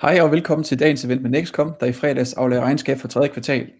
Hej 0.00 0.20
og 0.20 0.32
velkommen 0.32 0.64
til 0.64 0.78
dagens 0.78 1.04
event 1.04 1.22
med 1.22 1.30
Nexcom, 1.30 1.74
der 1.80 1.86
i 1.86 1.92
fredags 1.92 2.32
aflægger 2.32 2.64
regnskab 2.64 2.98
for 2.98 3.08
tredje 3.08 3.28
kvartal. 3.28 3.70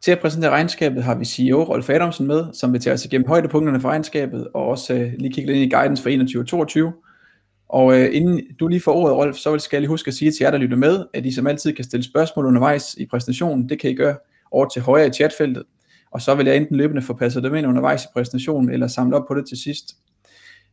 Til 0.00 0.10
at 0.12 0.18
præsentere 0.18 0.50
regnskabet 0.50 1.02
har 1.02 1.14
vi 1.14 1.24
CEO 1.24 1.62
Rolf 1.62 1.90
Adamsen 1.90 2.26
med, 2.26 2.44
som 2.52 2.72
vil 2.72 2.80
tage 2.80 2.94
os 2.94 3.04
igennem 3.04 3.28
højdepunkterne 3.28 3.80
for 3.80 3.88
regnskabet, 3.88 4.48
og 4.54 4.66
også 4.66 4.94
øh, 4.94 5.12
lige 5.18 5.32
kigge 5.32 5.52
lidt 5.52 5.62
ind 5.62 5.72
i 5.72 5.74
guidance 5.74 6.02
for 6.02 6.90
21-22. 6.90 7.66
Og 7.68 8.00
øh, 8.00 8.08
inden 8.12 8.40
du 8.60 8.68
lige 8.68 8.80
får 8.80 8.92
ordet, 8.92 9.16
Rolf, 9.16 9.36
så 9.36 9.58
skal 9.58 9.76
jeg 9.76 9.80
lige 9.80 9.88
huske 9.88 10.08
at 10.08 10.14
sige 10.14 10.30
til 10.30 10.44
jer, 10.44 10.50
der 10.50 10.58
lytter 10.58 10.76
med, 10.76 11.04
at 11.14 11.26
I 11.26 11.32
som 11.32 11.46
altid 11.46 11.72
kan 11.72 11.84
stille 11.84 12.04
spørgsmål 12.04 12.46
undervejs 12.46 12.94
i 12.94 13.06
præsentationen. 13.06 13.68
Det 13.68 13.80
kan 13.80 13.90
I 13.90 13.94
gøre 13.94 14.16
over 14.50 14.68
til 14.68 14.82
højre 14.82 15.06
i 15.06 15.10
chatfeltet, 15.10 15.62
og 16.10 16.20
så 16.20 16.34
vil 16.34 16.46
jeg 16.46 16.56
enten 16.56 16.76
løbende 16.76 17.02
få 17.02 17.14
passet 17.14 17.42
dem 17.42 17.54
ind 17.54 17.66
undervejs 17.66 18.04
i 18.04 18.08
præsentationen, 18.12 18.70
eller 18.70 18.86
samle 18.86 19.16
op 19.16 19.28
på 19.28 19.34
det 19.34 19.48
til 19.48 19.58
sidst. 19.62 19.96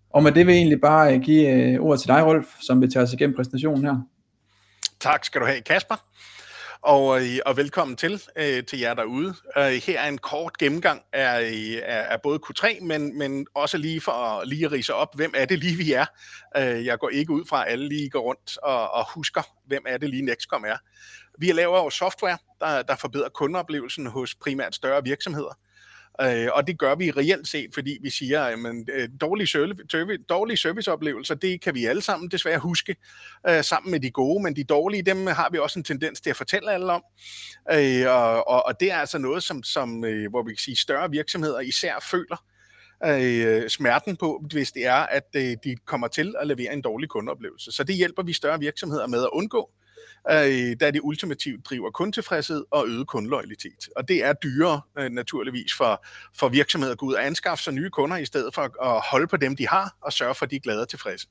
Og 0.09 0.23
med 0.23 0.31
det 0.31 0.45
vil 0.45 0.53
jeg 0.53 0.59
egentlig 0.59 0.81
bare 0.81 1.15
øh, 1.15 1.21
give 1.21 1.73
øh, 1.73 1.79
ordet 1.79 1.99
til 1.99 2.07
dig, 2.07 2.25
Rolf, 2.25 2.47
som 2.61 2.81
vil 2.81 2.91
tage 2.91 3.03
os 3.03 3.13
igennem 3.13 3.35
præsentationen 3.35 3.83
her. 3.83 4.01
Tak 4.99 5.25
skal 5.25 5.41
du 5.41 5.45
have, 5.45 5.61
Kasper. 5.61 5.95
Og, 6.81 7.21
øh, 7.21 7.39
og 7.45 7.57
velkommen 7.57 7.97
til 7.97 8.23
øh, 8.35 8.63
til 8.65 8.79
jer 8.79 8.93
derude. 8.93 9.35
Øh, 9.57 9.63
her 9.63 9.99
er 9.99 10.07
en 10.07 10.17
kort 10.17 10.57
gennemgang 10.57 11.03
af, 11.13 11.39
af, 11.83 12.05
af 12.09 12.21
både 12.21 12.39
Q3, 12.45 12.83
men, 12.83 13.17
men 13.17 13.47
også 13.53 13.77
lige 13.77 14.01
for 14.01 14.11
at 14.11 14.47
lige 14.47 14.67
rise 14.67 14.93
op, 14.93 15.15
hvem 15.15 15.33
er 15.35 15.45
det 15.45 15.59
lige 15.59 15.77
vi 15.77 15.93
er. 15.93 16.05
Øh, 16.57 16.85
jeg 16.85 16.99
går 16.99 17.09
ikke 17.09 17.31
ud 17.31 17.45
fra, 17.49 17.65
at 17.65 17.71
alle 17.71 17.87
lige 17.87 18.09
går 18.09 18.19
rundt 18.19 18.57
og, 18.57 18.91
og 18.91 19.05
husker, 19.13 19.41
hvem 19.65 19.83
er 19.87 19.97
det 19.97 20.09
lige 20.09 20.25
Nextcom 20.25 20.63
er. 20.63 20.77
Vi 21.39 21.51
laver 21.51 21.83
jo 21.83 21.89
software, 21.89 22.37
der, 22.59 22.81
der 22.81 22.95
forbedrer 22.95 23.29
kundeoplevelsen 23.29 24.07
hos 24.07 24.35
primært 24.35 24.75
større 24.75 25.03
virksomheder. 25.03 25.57
Øh, 26.21 26.47
og 26.53 26.67
det 26.67 26.79
gør 26.79 26.95
vi 26.95 27.11
reelt 27.11 27.47
set, 27.47 27.69
fordi 27.73 27.97
vi 28.01 28.09
siger, 28.09 28.41
at 28.41 28.59
øh, 28.93 29.09
dårlige, 29.21 29.47
service, 29.47 30.17
dårlige 30.29 30.57
serviceoplevelser, 30.57 31.35
det 31.35 31.61
kan 31.61 31.75
vi 31.75 31.85
alle 31.85 32.01
sammen 32.01 32.31
desværre 32.31 32.59
huske 32.59 32.95
øh, 33.49 33.63
sammen 33.63 33.91
med 33.91 33.99
de 33.99 34.11
gode, 34.11 34.43
men 34.43 34.55
de 34.55 34.63
dårlige, 34.63 35.03
dem 35.03 35.27
har 35.27 35.49
vi 35.51 35.57
også 35.57 35.79
en 35.79 35.83
tendens 35.83 36.21
til 36.21 36.29
at 36.29 36.35
fortælle 36.35 36.71
alle 36.71 36.91
om. 36.91 37.03
Øh, 37.71 38.07
og, 38.07 38.47
og, 38.47 38.65
og 38.65 38.79
det 38.79 38.91
er 38.91 38.97
altså 38.97 39.17
noget, 39.17 39.43
som, 39.43 39.63
som 39.63 40.05
øh, 40.05 40.29
hvor 40.29 40.43
vi 40.43 40.51
kan 40.51 40.57
sige, 40.57 40.75
større 40.75 41.11
virksomheder 41.11 41.59
især 41.59 42.07
føler 42.11 42.43
øh, 43.05 43.69
smerten 43.69 44.15
på, 44.15 44.43
hvis 44.51 44.71
det 44.71 44.85
er, 44.85 44.93
at 44.93 45.27
øh, 45.35 45.55
de 45.63 45.75
kommer 45.85 46.07
til 46.07 46.35
at 46.39 46.47
levere 46.47 46.73
en 46.73 46.81
dårlig 46.81 47.09
kundeoplevelse. 47.09 47.71
Så 47.71 47.83
det 47.83 47.95
hjælper 47.95 48.23
vi 48.23 48.33
større 48.33 48.59
virksomheder 48.59 49.07
med 49.07 49.23
at 49.23 49.29
undgå 49.33 49.69
øh, 50.31 50.75
da 50.79 50.91
det 50.91 51.01
ultimativt 51.03 51.65
driver 51.65 51.91
kundetilfredshed 51.91 52.65
og 52.71 52.87
øget 52.87 53.07
kundeloyalitet. 53.07 53.89
Og 53.95 54.07
det 54.07 54.23
er 54.23 54.33
dyrere 54.33 54.81
øh, 54.99 55.09
naturligvis 55.09 55.73
for, 55.73 56.05
for 56.35 56.49
virksomheder 56.49 56.93
at 56.93 56.99
gå 56.99 57.05
ud 57.05 57.13
og 57.13 57.25
anskaffe 57.25 57.63
sig 57.63 57.73
nye 57.73 57.89
kunder, 57.89 58.17
i 58.17 58.25
stedet 58.25 58.53
for 58.53 58.61
at 58.95 59.01
holde 59.11 59.27
på 59.27 59.37
dem, 59.37 59.55
de 59.55 59.67
har, 59.67 59.95
og 60.01 60.13
sørge 60.13 60.35
for, 60.35 60.45
at 60.45 60.51
de 60.51 60.55
er 60.55 60.59
glade 60.59 60.81
og 60.81 60.89
tilfredse. 60.89 61.27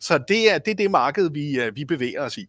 Så 0.00 0.18
det 0.28 0.50
er 0.50 0.58
det, 0.58 0.70
er 0.70 0.74
det 0.74 0.90
marked, 0.90 1.30
vi, 1.30 1.60
øh, 1.60 1.76
vi 1.76 1.84
bevæger 1.84 2.22
os 2.22 2.38
i. 2.38 2.46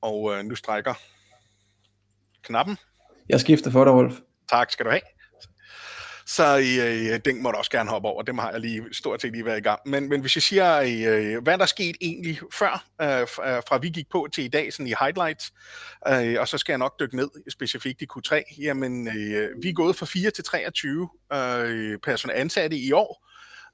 Og 0.00 0.34
øh, 0.34 0.44
nu 0.44 0.54
strækker 0.54 0.94
knappen. 2.42 2.76
Jeg 3.28 3.40
skifter 3.40 3.70
for 3.70 3.84
dig, 3.84 3.92
Wolf. 3.92 4.14
Tak 4.50 4.70
skal 4.70 4.86
du 4.86 4.90
have 4.90 5.00
så 6.26 6.58
øh, 6.58 7.12
øh, 7.12 7.20
den 7.24 7.42
må 7.42 7.50
du 7.50 7.56
også 7.56 7.70
gerne 7.70 7.90
hoppe 7.90 8.08
over. 8.08 8.22
Dem 8.22 8.38
har 8.38 8.50
jeg 8.50 8.60
lige 8.60 8.82
stort 8.92 9.22
set 9.22 9.32
lige 9.32 9.44
været 9.44 9.58
i 9.58 9.62
gang. 9.62 9.80
Men, 9.86 10.08
men 10.08 10.20
hvis 10.20 10.36
jeg 10.36 10.42
siger, 10.42 10.80
øh, 10.80 11.34
øh 11.34 11.42
hvad 11.42 11.58
der 11.58 11.66
skete 11.66 11.98
egentlig 12.00 12.40
før, 12.52 12.84
øh, 13.02 13.20
øh, 13.20 13.26
fra 13.68 13.78
vi 13.78 13.88
gik 13.88 14.10
på 14.10 14.28
til 14.32 14.44
i 14.44 14.48
dag, 14.48 14.72
sådan 14.72 14.86
i 14.86 14.94
highlights, 15.00 15.52
øh, 16.08 16.40
og 16.40 16.48
så 16.48 16.58
skal 16.58 16.72
jeg 16.72 16.78
nok 16.78 17.00
dykke 17.00 17.16
ned 17.16 17.28
specifikt 17.50 18.02
i 18.02 18.06
Q3, 18.12 18.56
jamen 18.62 19.08
øh, 19.08 19.62
vi 19.62 19.68
er 19.68 19.72
gået 19.72 19.96
fra 19.96 20.06
4 20.06 20.30
til 20.30 20.44
23 20.44 21.08
øh, 21.32 21.98
personer 21.98 22.34
ansatte 22.34 22.76
i 22.76 22.92
år, 22.92 23.24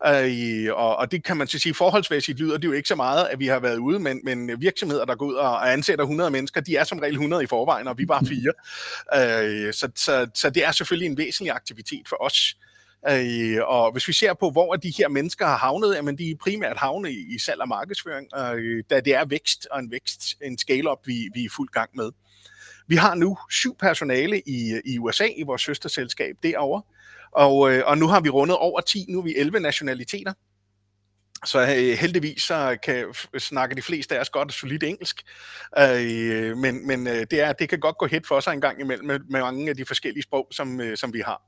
Øh, 0.07 0.75
og, 0.75 0.97
og 0.97 1.11
det 1.11 1.25
kan 1.25 1.37
man 1.37 1.47
så 1.47 1.59
sige 1.59 1.75
forholdsmæssigt 1.75 2.39
lyder 2.39 2.59
det 2.59 2.69
jo 2.69 2.73
ikke 2.73 2.89
så 2.89 2.95
meget, 2.95 3.27
at 3.27 3.39
vi 3.39 3.47
har 3.47 3.61
været 3.61 3.79
ude, 3.79 3.99
men, 3.99 4.21
men 4.25 4.61
virksomheder, 4.61 5.05
der 5.05 5.15
går 5.15 5.27
ud 5.27 5.35
og 5.35 5.73
ansætter 5.73 6.05
100 6.05 6.31
mennesker, 6.31 6.61
de 6.61 6.77
er 6.77 6.85
som 6.85 6.99
regel 6.99 7.15
100 7.15 7.43
i 7.43 7.47
forvejen, 7.47 7.89
og 7.89 7.99
vi 7.99 8.09
var 8.09 8.25
fire. 8.29 8.53
Øh, 9.15 9.73
så, 9.73 9.91
så, 9.97 10.27
så 10.35 10.51
det 10.51 10.65
er 10.65 10.73
selvfølgelig 10.73 11.07
en 11.07 11.19
væsentlig 11.19 11.53
aktivitet 11.53 12.09
for 12.09 12.17
os. 12.25 12.57
Øh, 13.09 13.59
og 13.67 13.93
hvis 13.93 14.09
vi 14.09 14.13
ser 14.13 14.35
på, 14.35 14.51
hvor 14.51 14.75
de 14.75 14.93
her 14.99 15.09
mennesker 15.09 15.47
har 15.47 15.57
havnet, 15.57 15.95
jamen 15.95 16.19
de 16.19 16.31
er 16.31 16.37
primært 16.41 16.77
havnet 16.77 17.11
i, 17.11 17.35
i 17.35 17.39
salg 17.39 17.61
og 17.61 17.69
markedsføring, 17.69 18.29
øh, 18.39 18.85
da 18.91 19.01
det 19.01 19.15
er 19.15 19.25
vækst 19.25 19.67
og 19.71 19.81
en 19.81 19.91
vækst, 19.91 20.35
en 20.43 20.59
scale-up, 20.59 20.99
vi, 21.07 21.29
vi 21.35 21.41
er 21.41 21.45
i 21.45 21.49
fuld 21.57 21.69
gang 21.69 21.91
med. 21.95 22.11
Vi 22.87 22.97
har 22.97 23.15
nu 23.15 23.39
syv 23.51 23.77
personale 23.77 24.43
i, 24.47 24.81
i 24.85 24.99
USA, 24.99 25.27
i 25.37 25.43
vores 25.43 25.63
søsterselskab 25.63 26.37
derovre, 26.43 26.83
og, 27.33 27.73
øh, 27.73 27.83
og 27.87 27.99
nu 27.99 28.07
har 28.07 28.21
vi 28.21 28.29
rundet 28.29 28.57
over 28.57 28.81
10, 28.81 29.05
nu 29.09 29.19
er 29.19 29.23
vi 29.23 29.37
11 29.37 29.61
nationaliteter. 29.61 30.33
Så 31.45 31.61
øh, 31.61 31.99
heldigvis 31.99 32.43
så 32.43 32.79
kan 32.83 33.15
snakke 33.39 33.75
de 33.75 33.83
fleste 33.83 34.17
af 34.17 34.21
os 34.21 34.31
godt 34.31 34.49
og 34.49 34.53
solidt 34.53 34.83
engelsk, 34.83 35.23
øh, 35.79 36.57
men, 36.57 36.87
men 36.87 37.07
øh, 37.07 37.27
det, 37.31 37.41
er, 37.41 37.53
det 37.53 37.69
kan 37.69 37.81
godt 37.81 37.99
gå 37.99 38.07
hit 38.07 38.27
for 38.27 38.41
sig 38.41 38.53
en 38.53 38.61
gang 38.61 38.81
imellem 38.81 39.07
med, 39.07 39.19
med 39.31 39.41
mange 39.41 39.71
af 39.71 39.77
de 39.77 39.85
forskellige 39.85 40.23
sprog, 40.23 40.49
som, 40.51 40.81
øh, 40.81 40.97
som 40.97 41.13
vi 41.13 41.21
har. 41.21 41.43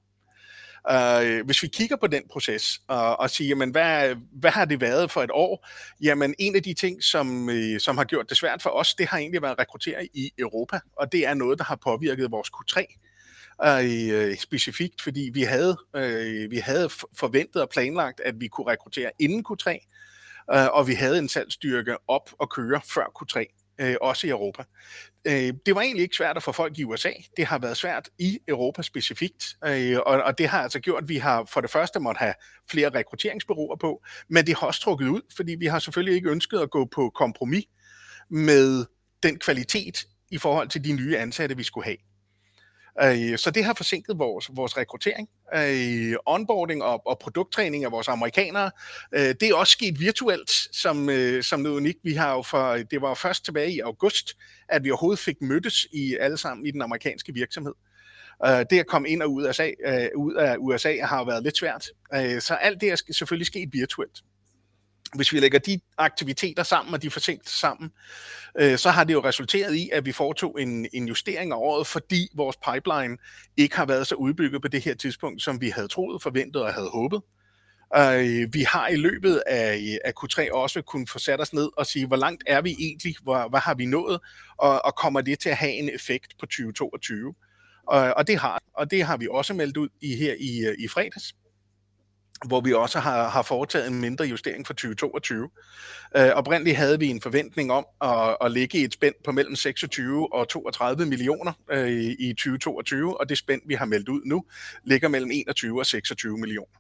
Uh, 0.91 1.47
hvis 1.47 1.63
vi 1.63 1.69
kigger 1.69 1.97
på 1.97 2.07
den 2.07 2.23
proces 2.31 2.81
og, 2.89 3.21
og 3.21 3.31
siger, 3.31 3.49
jamen, 3.49 3.71
hvad, 3.71 4.15
hvad 4.33 4.51
har 4.51 4.65
det 4.65 4.81
været 4.81 5.11
for 5.11 5.23
et 5.23 5.31
år? 5.33 5.69
Jamen, 6.01 6.35
en 6.39 6.57
af 6.57 6.63
de 6.63 6.75
ting, 6.75 7.03
som, 7.03 7.51
øh, 7.51 7.81
som 7.81 7.99
har 7.99 8.05
gjort 8.05 8.29
det 8.29 8.37
svært 8.37 8.63
for 8.63 8.71
os, 8.71 8.95
det 8.95 9.07
har 9.07 9.19
egentlig 9.19 9.43
været 9.43 9.53
at 9.53 9.59
rekruttere 9.59 10.05
i 10.15 10.31
Europa, 10.39 10.81
og 10.97 11.13
det 11.13 11.27
er 11.27 11.35
noget, 11.35 11.59
der 11.59 11.65
har 11.65 11.77
påvirket 11.77 12.31
vores 12.31 12.49
Q3 12.49 12.99
øh, 13.65 14.37
specifikt, 14.37 15.03
fordi 15.03 15.31
vi 15.35 15.43
havde, 15.43 15.77
øh, 15.97 16.51
vi 16.51 16.57
havde 16.57 16.89
forventet 17.19 17.63
og 17.63 17.69
planlagt, 17.69 18.21
at 18.21 18.41
vi 18.41 18.49
kunne 18.49 18.67
rekruttere 18.67 19.11
inden 19.19 19.45
Q3, 19.49 19.71
øh, 20.55 20.67
og 20.73 20.89
vi 20.89 20.95
havde 20.95 21.19
en 21.19 21.29
salgsstyrke 21.29 21.97
op 22.09 22.31
og 22.39 22.51
køre 22.51 22.81
før 22.95 23.05
Q3, 23.23 23.63
øh, 23.79 23.97
også 24.01 24.27
i 24.27 24.31
Europa. 24.31 24.65
Øh, 25.25 25.53
det 25.67 25.75
var 25.75 25.81
egentlig 25.81 26.03
ikke 26.03 26.17
svært 26.17 26.37
at 26.37 26.43
få 26.43 26.53
folk 26.53 26.79
i 26.79 26.85
USA. 26.85 27.13
Det 27.37 27.47
har 27.47 27.59
været 27.59 27.77
svært 27.77 28.09
i 28.19 28.39
Europa 28.49 28.83
specifikt, 28.83 29.57
øh, 29.65 29.99
og, 30.07 30.23
og 30.23 30.39
det 30.39 30.49
har 30.49 30.63
altså 30.63 30.81
gjort, 30.81 31.03
at 31.03 31.09
vi 31.09 31.17
har 31.17 31.45
for 31.45 31.61
det 31.61 31.71
første 31.71 32.01
måtte 32.01 32.19
have 32.19 32.35
flere 32.71 32.91
rekrutteringsbureauer 32.91 33.77
på, 33.77 34.03
men 34.29 34.47
det 34.47 34.57
har 34.57 34.67
også 34.67 34.81
trukket 34.81 35.09
ud, 35.09 35.21
fordi 35.37 35.55
vi 35.55 35.67
har 35.67 35.79
selvfølgelig 35.79 36.15
ikke 36.15 36.31
ønsket 36.31 36.59
at 36.59 36.71
gå 36.71 36.85
på 36.85 37.11
kompromis 37.15 37.65
med 38.31 38.85
den 39.23 39.39
kvalitet 39.39 40.07
i 40.31 40.39
forhold 40.39 40.69
til 40.69 40.85
de 40.85 40.93
nye 40.93 41.19
ansatte, 41.19 41.57
vi 41.57 41.63
skulle 41.63 41.85
have. 41.85 41.97
Øh, 43.01 43.39
så 43.39 43.51
det 43.51 43.65
har 43.65 43.75
forsinket 43.75 44.19
vores, 44.19 44.51
vores 44.57 44.77
rekruttering, 44.77 45.29
øh, 45.55 46.15
onboarding 46.27 46.83
og, 46.83 47.07
og 47.07 47.19
produkttræning 47.19 47.85
af 47.85 47.93
vores 47.93 48.09
amerikanere. 48.09 48.71
Øh, 49.15 49.35
det 49.41 49.43
er 49.43 49.55
også 49.55 49.71
sket 49.71 50.01
virtuelt, 50.01 50.51
som, 50.73 51.09
øh, 51.09 51.43
som 51.43 51.61
noget 51.61 51.77
unikt. 51.77 51.99
Vi 52.05 52.13
har 52.13 52.33
jo 52.33 52.43
for, 52.43 52.73
det 52.75 53.03
var 53.03 53.15
først 53.15 53.45
tilbage 53.45 53.73
i 53.73 53.81
august, 53.81 54.37
at 54.69 54.85
vi 54.85 54.91
overhovedet 54.91 55.19
fik 55.19 55.37
mødtes 55.41 55.87
i 55.93 56.17
alle 56.21 56.37
sammen 56.37 56.67
i 56.67 56.71
den 56.71 56.83
amerikanske 56.83 57.35
virksomhed. 57.35 57.73
Øh, 58.47 58.65
det 58.71 58.79
at 58.79 58.87
komme 58.87 59.09
ind 59.09 59.23
og 59.23 59.33
ud 59.33 59.43
af 59.43 59.51
USA, 59.51 59.71
øh, 59.87 60.09
ud 60.17 60.35
af 60.35 60.57
USA 60.59 60.97
har 61.05 61.25
været 61.25 61.43
lidt 61.43 61.57
svært. 61.57 61.87
så 62.43 62.55
alt 62.55 62.81
det 62.81 62.91
er 62.91 62.97
selvfølgelig 63.13 63.47
sket 63.47 63.69
virtuelt 63.73 64.23
hvis 65.15 65.33
vi 65.33 65.41
lægger 65.41 65.59
de 65.59 65.81
aktiviteter 65.99 66.63
sammen 66.63 66.95
og 66.95 67.03
de 67.03 67.11
forsinkelser 67.11 67.59
sammen, 67.59 67.93
øh, 68.61 68.79
så 68.79 68.91
har 68.91 69.05
det 69.05 69.13
jo 69.13 69.25
resulteret 69.25 69.75
i, 69.75 69.91
at 69.93 70.07
vi 70.07 70.13
foretog 70.13 70.61
en, 70.61 70.87
en 70.93 71.09
justering 71.09 71.53
af 71.53 71.57
året, 71.57 71.87
fordi 71.87 72.29
vores 72.35 72.57
pipeline 72.57 73.17
ikke 73.57 73.77
har 73.77 73.87
været 73.87 74.07
så 74.07 74.15
udbygget 74.15 74.63
på 74.63 74.69
det 74.69 74.85
her 74.85 74.95
tidspunkt, 74.95 75.43
som 75.43 75.61
vi 75.61 75.69
havde 75.69 75.89
troet, 75.89 76.23
forventet 76.23 76.63
og 76.63 76.75
havde 76.75 76.89
håbet. 76.89 77.23
Øh, 77.97 78.55
vi 78.55 78.63
har 78.63 78.89
i 78.89 78.97
løbet 78.97 79.43
af, 79.47 79.99
af 80.05 80.13
Q3 80.21 80.53
også 80.53 80.83
kunnet 80.83 81.11
få 81.11 81.19
sat 81.19 81.41
os 81.41 81.53
ned 81.53 81.69
og 81.77 81.87
sige, 81.87 82.07
hvor 82.07 82.17
langt 82.17 82.45
er 82.47 82.61
vi 82.61 82.77
egentlig, 82.79 83.15
hvor, 83.23 83.49
hvad 83.49 83.61
har 83.61 83.75
vi 83.75 83.87
nået, 83.87 84.21
og, 84.57 84.85
og 84.85 84.95
kommer 84.95 85.21
det 85.21 85.39
til 85.39 85.49
at 85.49 85.57
have 85.57 85.73
en 85.73 85.91
effekt 85.95 86.33
på 86.41 86.47
2022? 86.47 87.35
Og, 87.87 88.15
og 88.15 88.27
det 88.27 88.39
har 88.39 88.63
og 88.75 88.91
det 88.91 89.03
har 89.03 89.17
vi 89.17 89.29
også 89.31 89.55
meldt 89.55 89.77
ud 89.77 89.89
i 90.01 90.17
her 90.17 90.35
i, 90.41 90.67
øh, 90.67 90.75
i 90.79 90.89
fredags 90.89 91.35
hvor 92.47 92.61
vi 92.61 92.73
også 92.73 92.99
har, 92.99 93.29
har 93.29 93.43
foretaget 93.43 93.89
en 93.89 94.01
mindre 94.01 94.25
justering 94.25 94.67
for 94.67 94.75
2022. 94.75 95.51
Øh, 96.17 96.29
oprindeligt 96.29 96.77
havde 96.77 96.99
vi 96.99 97.09
en 97.09 97.21
forventning 97.21 97.73
om 97.73 97.87
at, 98.01 98.37
at 98.41 98.53
ligge 98.53 98.79
i 98.79 98.85
et 98.85 98.93
spænd 98.93 99.15
på 99.25 99.33
mellem 99.33 99.57
26 99.57 100.35
og 100.35 100.49
32 100.49 101.07
millioner 101.07 101.53
øh, 101.71 101.91
i 102.19 102.33
2022, 102.33 103.21
og 103.21 103.29
det 103.29 103.39
spænd, 103.39 103.63
vi 103.67 103.75
har 103.75 103.85
meldt 103.85 104.09
ud 104.09 104.21
nu, 104.25 104.45
ligger 104.85 105.09
mellem 105.09 105.31
21 105.31 105.81
og 105.81 105.87
26 105.87 106.39
millioner. 106.39 106.79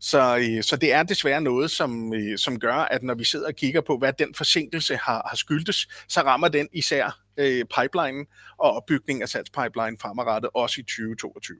Så, 0.00 0.38
øh, 0.38 0.62
så 0.62 0.76
det 0.76 0.92
er 0.92 1.02
desværre 1.02 1.40
noget, 1.40 1.70
som, 1.70 2.14
øh, 2.14 2.38
som 2.38 2.58
gør, 2.58 2.74
at 2.74 3.02
når 3.02 3.14
vi 3.14 3.24
sidder 3.24 3.46
og 3.46 3.54
kigger 3.54 3.80
på, 3.80 3.98
hvad 3.98 4.12
den 4.12 4.34
forsinkelse 4.34 4.96
har, 4.96 5.26
har 5.28 5.36
skyldtes, 5.36 5.88
så 6.08 6.20
rammer 6.20 6.48
den 6.48 6.68
især 6.72 7.20
øh, 7.36 7.64
pipelinen 7.64 8.26
og 8.58 8.72
opbygningen 8.72 9.22
af 9.22 9.28
salgspipeline 9.28 9.96
fremadrettet 10.00 10.50
også 10.54 10.80
i 10.80 10.84
2022. 10.84 11.56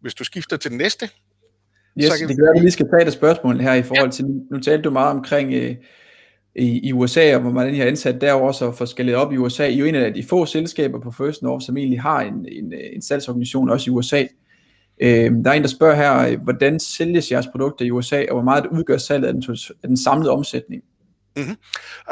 Hvis 0.00 0.14
du 0.14 0.24
skifter 0.24 0.56
til 0.56 0.70
den 0.70 0.78
næste, 0.78 1.10
Yes, 2.02 2.12
så 2.12 2.18
kan... 2.18 2.28
det 2.28 2.38
gør, 2.38 2.48
at 2.48 2.54
vi 2.54 2.60
lige 2.60 2.70
skal 2.70 2.88
tage 2.90 3.06
et 3.06 3.12
spørgsmål 3.12 3.60
her 3.60 3.74
i 3.74 3.82
forhold 3.82 4.10
til, 4.10 4.24
nu 4.50 4.60
talte 4.60 4.82
du 4.82 4.90
meget 4.90 5.10
omkring 5.10 5.54
øh, 5.54 5.74
i, 6.56 6.88
i 6.88 6.92
USA, 6.92 7.34
og 7.34 7.40
hvor 7.40 7.50
man 7.50 7.76
har 7.76 7.84
ansat 7.84 8.20
derovre, 8.20 8.54
så 8.54 8.72
forskelligt 8.72 9.16
op 9.16 9.32
i 9.32 9.36
USA. 9.36 9.66
I 9.66 9.74
er 9.74 9.78
jo 9.78 9.84
en 9.84 9.94
af 9.94 10.14
de 10.14 10.24
få 10.28 10.46
selskaber 10.46 11.00
på 11.00 11.10
First 11.10 11.42
North, 11.42 11.66
som 11.66 11.76
egentlig 11.76 12.00
har 12.00 12.20
en, 12.20 12.46
en, 12.52 12.72
en 12.92 13.02
salgsorganisation 13.02 13.70
også 13.70 13.90
i 13.90 13.92
USA. 13.92 14.24
Øh, 15.00 15.30
der 15.44 15.50
er 15.50 15.52
en, 15.52 15.62
der 15.62 15.68
spørger 15.68 15.94
her, 15.94 16.36
hvordan 16.36 16.80
sælges 16.80 17.30
jeres 17.30 17.46
produkter 17.46 17.84
i 17.84 17.90
USA, 17.90 18.24
og 18.28 18.34
hvor 18.34 18.42
meget 18.42 18.66
udgør 18.66 18.98
salget 18.98 19.28
af 19.28 19.34
den, 19.34 19.44
af 19.82 19.88
den 19.88 19.96
samlede 19.96 20.30
omsætning? 20.30 20.82
Mm-hmm. 21.36 21.56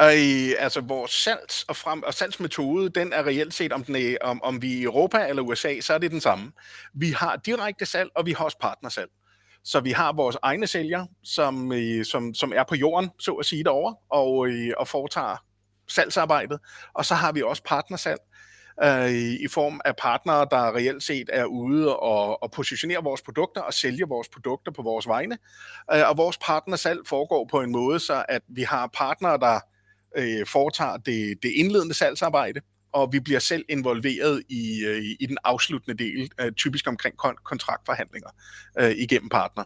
Øh, 0.01 0.53
altså 0.59 0.81
vores 0.81 1.11
salgs- 1.11 1.65
og, 1.69 1.77
frem, 1.77 2.03
og 2.03 2.15
salgsmetode, 2.15 2.89
den 2.89 3.13
er 3.13 3.27
reelt 3.27 3.55
set, 3.55 3.73
om, 3.73 3.85
den 3.85 3.97
er, 3.97 4.17
om, 4.23 4.43
om 4.43 4.63
vi 4.63 4.73
er 4.73 4.79
i 4.79 4.83
Europa 4.83 5.27
eller 5.29 5.43
USA, 5.43 5.81
så 5.81 5.95
er 5.95 5.99
det 5.99 6.11
den 6.11 6.21
samme. 6.21 6.53
Vi 6.95 7.11
har 7.11 7.41
direkte 7.47 7.87
salg, 7.87 8.11
og 8.15 8.27
vi 8.27 8.33
har 8.33 8.45
også 8.45 8.59
partnersalg. 8.61 9.11
Så 9.65 9.81
vi 9.81 9.91
har 9.91 10.13
vores 10.13 10.37
egne 10.43 10.67
sælgere, 10.67 11.09
som, 11.23 11.73
øh, 11.73 12.05
som, 12.05 12.35
som 12.35 12.53
er 12.57 12.65
på 12.69 12.75
jorden, 12.75 13.11
så 13.19 13.33
at 13.33 13.47
sige 13.47 13.65
derovre, 13.65 13.97
og, 14.11 14.49
øh, 14.49 14.73
og 14.77 14.89
foretager 14.89 15.45
salgsarbejdet. 15.89 16.59
Og 16.95 17.05
så 17.05 17.15
har 17.15 17.33
vi 17.33 17.43
også 17.43 17.63
partnersalg, 17.63 18.21
øh, 18.83 19.13
i 19.15 19.49
form 19.49 19.81
af 19.85 19.97
partnere, 19.97 20.47
der 20.51 20.77
reelt 20.77 21.03
set 21.03 21.31
er 21.33 21.45
ude 21.45 21.97
og, 21.97 22.43
og 22.43 22.51
positionere 22.51 23.03
vores 23.03 23.23
produkter 23.23 23.61
og 23.61 23.75
sælge 23.75 24.09
vores 24.09 24.29
produkter 24.29 24.73
på 24.73 24.83
vores 24.83 25.07
vegne. 25.07 25.39
Øh, 25.95 26.09
og 26.09 26.17
vores 26.17 26.39
partnersalg 26.39 27.01
foregår 27.07 27.49
på 27.51 27.61
en 27.61 27.73
måde, 27.73 28.01
så 28.01 28.25
at 28.29 28.43
vi 28.49 28.63
har 28.63 28.91
partnere, 28.95 29.39
der 29.39 29.61
øh, 30.17 30.47
foretager 30.47 30.97
det, 30.97 31.43
det 31.43 31.53
indledende 31.57 31.95
salgsarbejde, 31.95 32.61
og 32.95 33.13
vi 33.13 33.21
bliver 33.21 33.41
selv 33.41 33.65
involveret 33.69 34.43
i, 34.49 34.85
øh, 34.85 35.03
i 35.21 35.27
den 35.27 35.39
afsluttende 35.45 36.05
del, 36.05 36.31
øh, 36.41 36.53
typisk 36.53 36.89
omkring 36.89 37.15
kon- 37.25 37.43
kontraktforhandlinger 37.43 38.31
øh, 38.79 38.91
igennem 38.91 39.29
partner. 39.29 39.65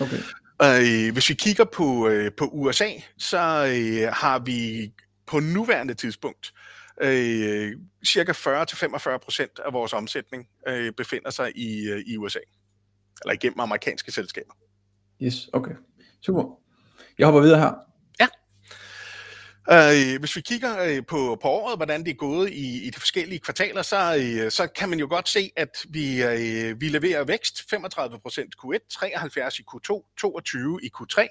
Okay. 0.00 0.18
Øh, 0.62 1.12
hvis 1.12 1.28
vi 1.28 1.34
kigger 1.34 1.64
på, 1.64 2.08
øh, 2.08 2.32
på 2.36 2.44
USA, 2.44 2.88
så 3.18 3.38
øh, 3.38 4.12
har 4.12 4.38
vi 4.38 4.92
på 5.26 5.40
nuværende 5.40 5.94
tidspunkt 5.94 6.52
øh, 7.02 7.76
cirka 8.06 8.32
40-45 8.32 9.18
procent 9.18 9.58
af 9.66 9.72
vores 9.72 9.92
omsætning 9.92 10.48
øh, 10.68 10.92
befinder 10.92 11.30
sig 11.30 11.52
i, 11.56 11.88
øh, 11.88 12.02
i 12.06 12.16
USA, 12.16 12.38
eller 13.22 13.32
igennem 13.32 13.60
amerikanske 13.60 14.12
selskaber. 14.12 14.52
Yes, 15.22 15.48
okay. 15.52 15.74
Super. 16.20 16.44
Jeg 17.18 17.26
hopper 17.26 17.40
videre 17.40 17.58
her. 17.58 17.89
Øh, 19.68 20.18
hvis 20.20 20.36
vi 20.36 20.40
kigger 20.40 20.82
øh, 20.82 21.02
på, 21.08 21.38
på 21.42 21.48
året, 21.48 21.78
hvordan 21.78 22.04
det 22.04 22.10
er 22.10 22.14
gået 22.14 22.50
i, 22.50 22.86
i 22.86 22.90
de 22.90 22.98
forskellige 22.98 23.38
kvartaler, 23.38 23.82
så, 23.82 24.16
øh, 24.16 24.50
så 24.50 24.66
kan 24.66 24.88
man 24.88 24.98
jo 24.98 25.06
godt 25.10 25.28
se, 25.28 25.50
at 25.56 25.76
vi, 25.88 26.22
øh, 26.22 26.80
vi 26.80 26.88
leverer 26.88 27.24
vækst 27.24 27.60
35% 27.74 28.48
Q1, 28.64 28.88
73 28.90 29.58
i 29.58 29.62
Q2, 29.62 30.14
22 30.18 30.80
i 30.82 30.90
Q3, 30.96 31.26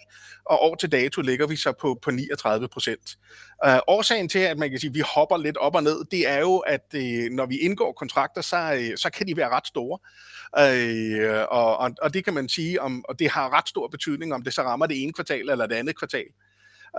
og 0.46 0.64
år 0.64 0.76
til 0.76 0.92
dato 0.92 1.22
ligger 1.22 1.48
vi 1.48 1.56
så 1.56 1.72
på, 1.72 2.00
på 2.02 2.12
39%. 2.12 3.68
Øh, 3.68 3.80
årsagen 3.88 4.30
til, 4.30 4.40
at 4.40 4.58
man 4.58 4.70
kan 4.70 4.80
sige, 4.80 4.90
at 4.90 4.96
vi 4.96 5.04
hopper 5.16 5.38
lidt 5.38 5.58
op 5.58 5.76
og 5.76 5.84
ned, 5.84 6.06
det 6.12 6.30
er 6.30 6.40
jo, 6.40 6.58
at 6.58 6.86
øh, 6.96 7.32
når 7.32 7.46
vi 7.46 7.58
indgår 7.58 7.92
kontrakter, 7.94 8.42
så, 8.42 8.92
så 8.96 9.10
kan 9.10 9.28
de 9.28 9.38
være 9.38 9.50
ret 9.50 9.68
store. 9.68 10.00
Øh, 10.58 11.46
og, 11.50 11.78
og, 11.78 11.92
og 12.02 12.14
det 12.14 12.26
kan 12.26 12.34
man 12.34 12.50
sige, 12.50 12.82
om, 12.82 13.06
og 13.10 13.20
det 13.20 13.30
har 13.30 13.58
ret 13.58 13.70
stor 13.70 13.88
betydning, 13.88 14.34
om 14.34 14.44
det 14.44 14.54
så 14.54 14.62
rammer 14.62 14.86
det 14.86 15.04
ene 15.04 15.14
kvartal 15.14 15.50
eller 15.50 15.66
det 15.66 15.76
andet 15.76 15.98
kvartal. 15.98 16.26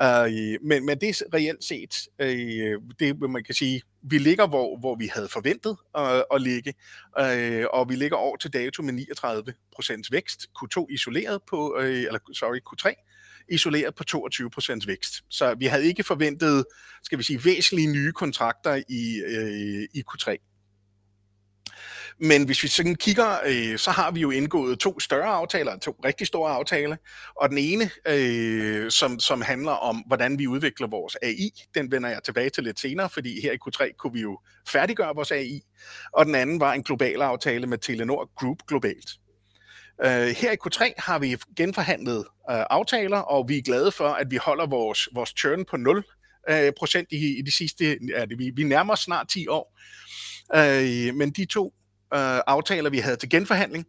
Øh, 0.03 0.59
men, 0.63 0.87
men 0.87 1.01
det 1.01 1.09
er 1.09 1.23
reelt 1.35 1.65
set, 1.65 2.09
øh, 2.19 2.73
øh, 2.73 2.81
det 2.99 3.21
man 3.21 3.45
kan 3.45 3.55
sige, 3.55 3.83
vi 4.03 4.19
ligger, 4.19 4.47
hvor, 4.47 4.79
hvor 4.79 4.95
vi 4.95 5.07
havde 5.07 5.29
forventet 5.29 5.77
uh, 5.99 6.37
at 6.37 6.43
ligge, 6.43 6.75
og 7.73 7.89
vi 7.89 7.95
ligger 7.97 8.17
år 8.17 8.37
til 8.37 8.53
dato 8.53 8.83
med 8.83 8.95
39% 10.03 10.09
vækst, 10.11 10.47
Q2 10.59 10.87
isoleret 10.91 11.41
på, 11.51 11.77
eller 11.81 12.19
sorry, 12.33 12.59
Q3 12.71 13.07
isoleret 13.49 13.95
på 13.95 14.05
22% 14.11 14.87
vækst. 14.87 15.15
Så 15.29 15.55
vi 15.55 15.67
havde 15.67 15.87
ikke 15.87 16.05
forventet, 16.05 16.65
skal 17.03 17.19
vi 17.19 17.23
sige, 17.23 17.45
væsentlige 17.45 17.93
nye 17.93 18.13
kontrakter 18.13 18.83
i, 18.89 19.23
i 19.95 20.05
Q3. 20.11 20.50
Men 22.19 22.45
hvis 22.45 22.63
vi 22.63 22.69
sådan 22.69 22.95
kigger, 22.95 23.39
øh, 23.47 23.79
så 23.79 23.91
har 23.91 24.11
vi 24.11 24.21
jo 24.21 24.31
indgået 24.31 24.79
to 24.79 25.01
større 25.01 25.29
aftaler, 25.29 25.79
to 25.79 25.97
rigtig 26.05 26.27
store 26.27 26.53
aftaler. 26.53 26.97
Og 27.37 27.49
den 27.49 27.59
ene, 27.59 27.91
øh, 28.07 28.91
som, 28.91 29.21
som 29.21 29.43
handler 29.43 29.73
om, 29.73 29.97
hvordan 29.97 30.39
vi 30.39 30.47
udvikler 30.47 30.87
vores 30.87 31.17
AI, 31.23 31.51
den 31.75 31.91
vender 31.91 32.09
jeg 32.09 32.21
tilbage 32.25 32.51
til 32.51 32.65
lidt 32.65 32.81
senere, 32.81 33.11
fordi 33.11 33.41
her 33.41 33.53
i 33.53 33.59
Q3 33.69 33.97
kunne 33.97 34.13
vi 34.13 34.21
jo 34.21 34.39
færdiggøre 34.69 35.15
vores 35.15 35.31
AI. 35.31 35.61
Og 36.13 36.27
den 36.27 36.35
anden 36.35 36.61
var 36.61 36.73
en 36.73 36.83
global 36.83 37.23
aftale 37.23 37.67
med 37.67 37.79
Telenor 37.79 38.31
Group 38.41 38.59
globalt. 38.69 39.11
Uh, 40.05 40.07
her 40.07 40.53
i 40.53 40.57
Q3 40.67 40.93
har 40.99 41.19
vi 41.19 41.37
genforhandlet 41.57 42.19
øh, 42.51 42.65
aftaler, 42.71 43.19
og 43.19 43.49
vi 43.49 43.59
er 43.59 43.63
glade 43.63 43.93
for, 43.93 44.09
at 44.09 44.31
vi 44.31 44.37
holder 44.37 44.67
vores, 44.67 45.09
vores 45.15 45.35
churn 45.39 45.65
på 45.65 45.77
0 45.77 45.97
uh, 45.97 46.03
øh, 46.57 46.73
procent 46.79 47.09
i, 47.13 47.39
i 47.39 47.43
de 47.43 47.53
sidste, 47.57 47.99
ja, 48.09 48.25
vi, 48.39 48.51
vi 48.55 48.63
nærmer 48.65 48.93
os 48.93 49.01
snart 49.01 49.29
10 49.29 49.49
år. 49.49 49.79
Øh, 50.55 51.15
men 51.15 51.31
de 51.31 51.45
to 51.45 51.75
øh, 52.15 52.41
aftaler, 52.47 52.91
vi 52.91 52.99
havde 52.99 53.17
til 53.17 53.31
genforhandling, 53.31 53.87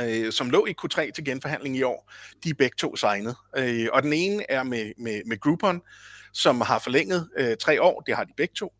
øh, 0.00 0.32
som 0.32 0.50
lå 0.50 0.66
i 0.66 0.74
Q3 0.82 1.10
til 1.10 1.24
genforhandling 1.24 1.76
i 1.76 1.82
år, 1.82 2.12
de 2.44 2.50
er 2.50 2.54
begge 2.54 2.76
to 2.78 2.96
signet. 2.96 3.36
Øh, 3.56 3.88
og 3.92 4.02
den 4.02 4.12
ene 4.12 4.50
er 4.50 4.62
med, 4.62 4.92
med, 4.98 5.22
med 5.26 5.40
Groupon, 5.40 5.82
som 6.32 6.60
har 6.60 6.78
forlænget 6.78 7.28
øh, 7.38 7.56
tre 7.56 7.82
år, 7.82 8.00
det 8.00 8.16
har 8.16 8.24
de 8.24 8.32
begge 8.36 8.54
to. 8.54 8.72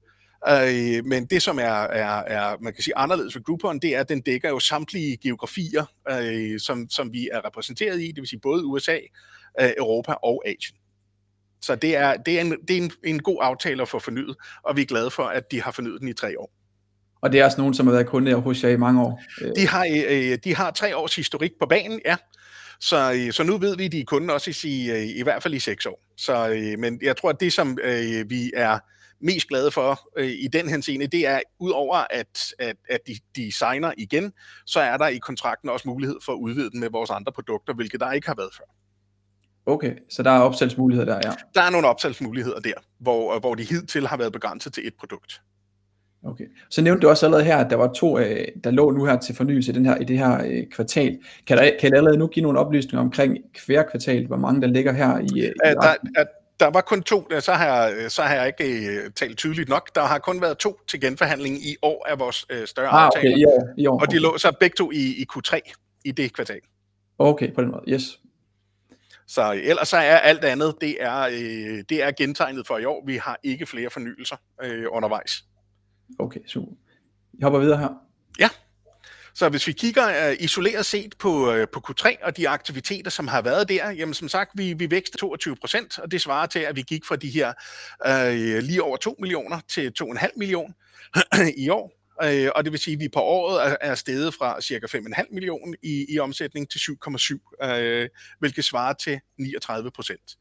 Øh, 0.48 1.04
men 1.04 1.26
det, 1.26 1.42
som 1.42 1.58
er, 1.58 1.82
er, 1.82 2.22
er, 2.22 2.56
man 2.60 2.74
kan 2.74 2.82
sige, 2.82 2.96
anderledes 2.96 3.36
ved 3.36 3.42
Groupon, 3.42 3.78
det 3.78 3.96
er, 3.96 4.00
at 4.00 4.08
den 4.08 4.20
dækker 4.20 4.48
jo 4.48 4.58
samtlige 4.58 5.16
geografier, 5.16 5.84
øh, 6.10 6.60
som, 6.60 6.90
som 6.90 7.12
vi 7.12 7.28
er 7.32 7.46
repræsenteret 7.46 8.00
i, 8.00 8.06
det 8.06 8.16
vil 8.16 8.28
sige 8.28 8.40
både 8.40 8.64
USA, 8.64 8.98
øh, 9.60 9.70
Europa 9.78 10.12
og 10.12 10.42
Asien. 10.46 10.78
Så 11.62 11.74
det 11.74 11.96
er, 11.96 12.16
det 12.16 12.36
er, 12.36 12.40
en, 12.40 12.56
det 12.68 12.76
er 12.76 12.82
en, 12.82 12.92
en 13.04 13.22
god 13.22 13.38
aftale 13.40 13.82
at 13.82 13.88
få 13.88 13.98
fornyet, 13.98 14.36
og 14.62 14.76
vi 14.76 14.82
er 14.82 14.86
glade 14.86 15.10
for, 15.10 15.22
at 15.22 15.50
de 15.50 15.62
har 15.62 15.70
fornyet 15.70 16.00
den 16.00 16.08
i 16.08 16.12
tre 16.12 16.40
år. 16.40 16.63
Og 17.24 17.32
det 17.32 17.40
er 17.40 17.44
også 17.44 17.58
nogen, 17.58 17.74
som 17.74 17.86
har 17.86 17.92
været 17.92 18.06
kunde 18.06 18.34
hos 18.34 18.64
jer 18.64 18.68
i 18.68 18.76
mange 18.76 19.02
år. 19.02 19.22
De 19.56 19.68
har, 19.68 19.86
øh, 20.08 20.38
de 20.44 20.54
har 20.54 20.70
tre 20.70 20.96
års 20.96 21.16
historik 21.16 21.52
på 21.60 21.66
banen, 21.66 22.00
ja. 22.04 22.16
Så, 22.80 23.12
øh, 23.12 23.32
så 23.32 23.42
nu 23.42 23.58
ved 23.58 23.76
vi, 23.76 23.84
at 23.84 23.92
de 23.92 24.00
er 24.00 24.04
kunde 24.04 24.34
også 24.34 24.60
i, 24.64 24.90
øh, 24.90 25.18
i 25.18 25.22
hvert 25.22 25.42
fald 25.42 25.54
i 25.54 25.58
seks 25.58 25.86
år. 25.86 26.00
Så, 26.16 26.48
øh, 26.48 26.78
men 26.78 26.98
jeg 27.02 27.16
tror, 27.16 27.30
at 27.30 27.40
det, 27.40 27.52
som 27.52 27.78
øh, 27.84 28.30
vi 28.30 28.52
er 28.56 28.78
mest 29.20 29.48
glade 29.48 29.70
for 29.70 30.10
øh, 30.16 30.26
i 30.26 30.48
den 30.52 30.68
henseende, 30.68 31.06
det 31.06 31.26
er, 31.26 31.40
udover 31.60 31.96
at, 32.10 32.54
at, 32.58 32.76
at 32.88 33.00
de, 33.06 33.16
de 33.36 33.52
signer 33.52 33.92
igen, 33.98 34.32
så 34.66 34.80
er 34.80 34.96
der 34.96 35.06
i 35.06 35.18
kontrakten 35.18 35.68
også 35.68 35.88
mulighed 35.88 36.16
for 36.24 36.32
at 36.32 36.36
udvide 36.36 36.70
den 36.70 36.80
med 36.80 36.90
vores 36.90 37.10
andre 37.10 37.32
produkter, 37.32 37.74
hvilket 37.74 38.00
der 38.00 38.12
ikke 38.12 38.26
har 38.26 38.34
været 38.34 38.50
før. 38.56 38.64
Okay, 39.66 39.94
så 40.10 40.22
der 40.22 40.30
er 40.30 40.40
opsalgsmuligheder 40.40 41.12
der, 41.12 41.28
ja. 41.28 41.34
Der 41.54 41.62
er 41.62 41.70
nogle 41.70 41.86
opsalgsmuligheder 41.86 42.60
der, 42.60 42.74
hvor, 42.98 43.38
hvor 43.38 43.54
de 43.54 43.62
hidtil 43.62 44.06
har 44.06 44.16
været 44.16 44.32
begrænset 44.32 44.72
til 44.74 44.86
et 44.86 44.94
produkt. 44.98 45.40
Okay. 46.24 46.44
Så 46.70 46.82
nævnte 46.82 47.02
du 47.02 47.08
også 47.08 47.26
allerede 47.26 47.44
her, 47.44 47.56
at 47.56 47.70
der 47.70 47.76
var 47.76 47.92
to, 47.92 48.18
øh, 48.18 48.46
der 48.64 48.70
lå 48.70 48.90
nu 48.90 49.04
her 49.04 49.18
til 49.18 49.34
fornyelse 49.34 49.72
i, 49.72 49.74
den 49.74 49.86
her, 49.86 49.96
i 49.96 50.04
det 50.04 50.18
her 50.18 50.44
øh, 50.46 50.66
kvartal. 50.72 51.18
Kan, 51.46 51.58
der, 51.58 51.70
kan 51.80 51.90
jeg 51.90 51.96
allerede 51.96 52.18
nu 52.18 52.26
give 52.26 52.42
nogle 52.42 52.58
oplysninger 52.58 53.04
omkring 53.04 53.38
hver 53.66 53.82
kvartal, 53.82 54.26
hvor 54.26 54.36
mange 54.36 54.60
der 54.60 54.68
ligger 54.68 54.92
her 54.92 55.18
i, 55.18 55.40
øh, 55.40 55.46
i 55.46 55.52
der, 55.64 55.94
der, 56.14 56.24
der 56.60 56.70
var 56.70 56.80
kun 56.80 57.02
to, 57.02 57.28
så 57.40 57.52
har, 57.52 57.86
jeg, 57.86 58.10
så 58.10 58.22
har 58.22 58.34
jeg 58.34 58.46
ikke 58.46 58.88
øh, 58.88 59.10
talt 59.10 59.38
tydeligt 59.38 59.68
nok. 59.68 59.94
Der 59.94 60.02
har 60.02 60.18
kun 60.18 60.40
været 60.40 60.58
to 60.58 60.80
til 60.88 61.00
genforhandling 61.00 61.56
i 61.56 61.76
år 61.82 62.06
af 62.08 62.18
vores 62.18 62.46
øh, 62.50 62.66
større 62.66 62.88
ah, 62.88 63.06
aftaler. 63.06 63.30
Okay, 63.30 63.40
i 63.40 63.44
år, 63.44 63.68
i 63.78 63.86
år. 63.86 64.00
Og 64.00 64.10
de 64.10 64.18
lå 64.18 64.38
så 64.38 64.52
begge 64.60 64.74
to 64.74 64.90
i, 64.92 64.96
i 64.96 65.26
Q3 65.32 65.72
i 66.04 66.12
det 66.12 66.32
kvartal. 66.32 66.60
Okay, 67.18 67.54
på 67.54 67.60
den 67.60 67.70
måde, 67.70 67.82
yes. 67.88 68.20
Så 69.26 69.60
ellers 69.64 69.88
så 69.88 69.96
er 69.96 70.16
alt 70.16 70.44
andet, 70.44 70.74
det 70.80 70.96
er, 71.00 71.20
øh, 71.20 71.84
det 71.88 72.02
er 72.02 72.10
gentegnet 72.16 72.66
for 72.66 72.78
i 72.78 72.84
år. 72.84 73.02
Vi 73.06 73.16
har 73.16 73.38
ikke 73.42 73.66
flere 73.66 73.90
fornyelser 73.90 74.36
øh, 74.62 74.84
undervejs. 74.90 75.44
Okay, 76.18 76.40
super. 76.46 76.72
Jeg 77.38 77.46
hopper 77.46 77.58
videre 77.58 77.78
her. 77.78 77.88
Ja. 78.38 78.48
Så 79.34 79.48
hvis 79.48 79.66
vi 79.66 79.72
kigger 79.72 80.30
uh, 80.30 80.44
isoleret 80.44 80.86
set 80.86 81.14
på, 81.18 81.52
uh, 81.52 81.64
på 81.72 81.80
Q3 81.90 82.26
og 82.26 82.36
de 82.36 82.48
aktiviteter, 82.48 83.10
som 83.10 83.28
har 83.28 83.42
været 83.42 83.68
der, 83.68 83.90
jamen 83.90 84.14
som 84.14 84.28
sagt, 84.28 84.50
vi, 84.54 84.72
vi 84.72 84.90
vækste 84.90 85.18
22 85.18 85.56
procent, 85.56 85.98
og 85.98 86.10
det 86.10 86.20
svarer 86.20 86.46
til, 86.46 86.58
at 86.58 86.76
vi 86.76 86.82
gik 86.82 87.04
fra 87.04 87.16
de 87.16 87.30
her 87.30 87.52
uh, 88.06 88.58
lige 88.64 88.82
over 88.82 88.96
2 88.96 89.16
millioner 89.18 89.60
til 89.68 89.92
2,5 90.02 90.28
millioner 90.36 90.72
i 91.64 91.68
år. 91.68 92.00
Uh, 92.24 92.50
og 92.54 92.64
det 92.64 92.72
vil 92.72 92.80
sige, 92.80 92.94
at 92.94 93.00
vi 93.00 93.08
på 93.08 93.20
året 93.20 93.66
er, 93.66 93.76
er 93.80 93.94
steget 93.94 94.34
fra 94.34 94.60
cirka 94.60 94.86
5,5 94.86 95.34
millioner 95.34 95.74
i, 95.82 96.06
i 96.08 96.18
omsætning 96.18 96.70
til 96.70 96.78
7,7, 96.78 97.64
uh, 97.64 98.08
hvilket 98.38 98.64
svarer 98.64 98.92
til 98.92 99.20
39 99.38 99.90
procent. 99.90 100.36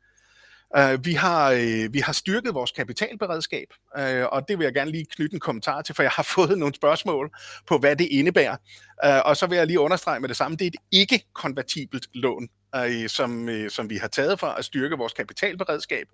Uh, 0.77 1.05
vi, 1.05 1.13
har, 1.13 1.53
uh, 1.53 1.93
vi 1.93 1.99
har 1.99 2.13
styrket 2.13 2.53
vores 2.53 2.71
kapitalberedskab, 2.71 3.67
øh, 3.97 4.25
og 4.31 4.47
det 4.47 4.59
vil 4.59 4.63
jeg 4.63 4.73
gerne 4.73 4.91
lige 4.91 5.05
knytte 5.05 5.33
en 5.33 5.39
kommentar 5.39 5.81
til, 5.81 5.95
for 5.95 6.03
jeg 6.03 6.11
har 6.11 6.23
fået 6.35 6.57
nogle 6.57 6.75
spørgsmål 6.75 7.31
på, 7.67 7.77
hvad 7.77 7.95
det 7.95 8.05
indebærer. 8.05 8.57
Øh, 9.05 9.21
og 9.25 9.37
så 9.37 9.47
vil 9.47 9.57
jeg 9.57 9.67
lige 9.67 9.79
understrege 9.79 10.19
med 10.19 10.29
det 10.29 10.37
samme, 10.37 10.57
det 10.57 10.65
er 10.65 10.71
et 10.73 10.75
ikke-konvertibelt 10.91 12.07
lån 12.13 12.49
øh, 12.75 13.09
som, 13.09 13.49
øh, 13.49 13.69
som 13.69 13.89
vi 13.89 13.97
har 13.97 14.07
taget 14.07 14.39
for 14.39 14.47
at 14.47 14.65
styrke 14.65 14.95
vores 14.95 15.13
kapitalberedskab. 15.13 16.07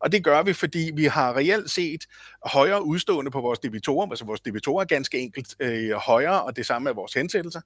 Og 0.00 0.12
det 0.12 0.24
gør 0.24 0.42
vi, 0.42 0.52
fordi 0.52 0.90
vi 0.94 1.04
har 1.04 1.36
reelt 1.36 1.70
set 1.70 2.04
højere 2.44 2.84
udstående 2.84 3.30
på 3.30 3.40
vores 3.40 3.58
debitorer, 3.58 4.10
altså 4.10 4.24
vores 4.24 4.40
debitorer 4.40 4.80
er 4.80 4.86
ganske 4.86 5.18
enkelt 5.18 5.54
øh, 5.60 5.92
højere, 5.92 6.42
og 6.42 6.56
det 6.56 6.66
samme 6.66 6.90
er 6.90 6.94
vores 6.94 7.12
hensættelser. 7.12 7.60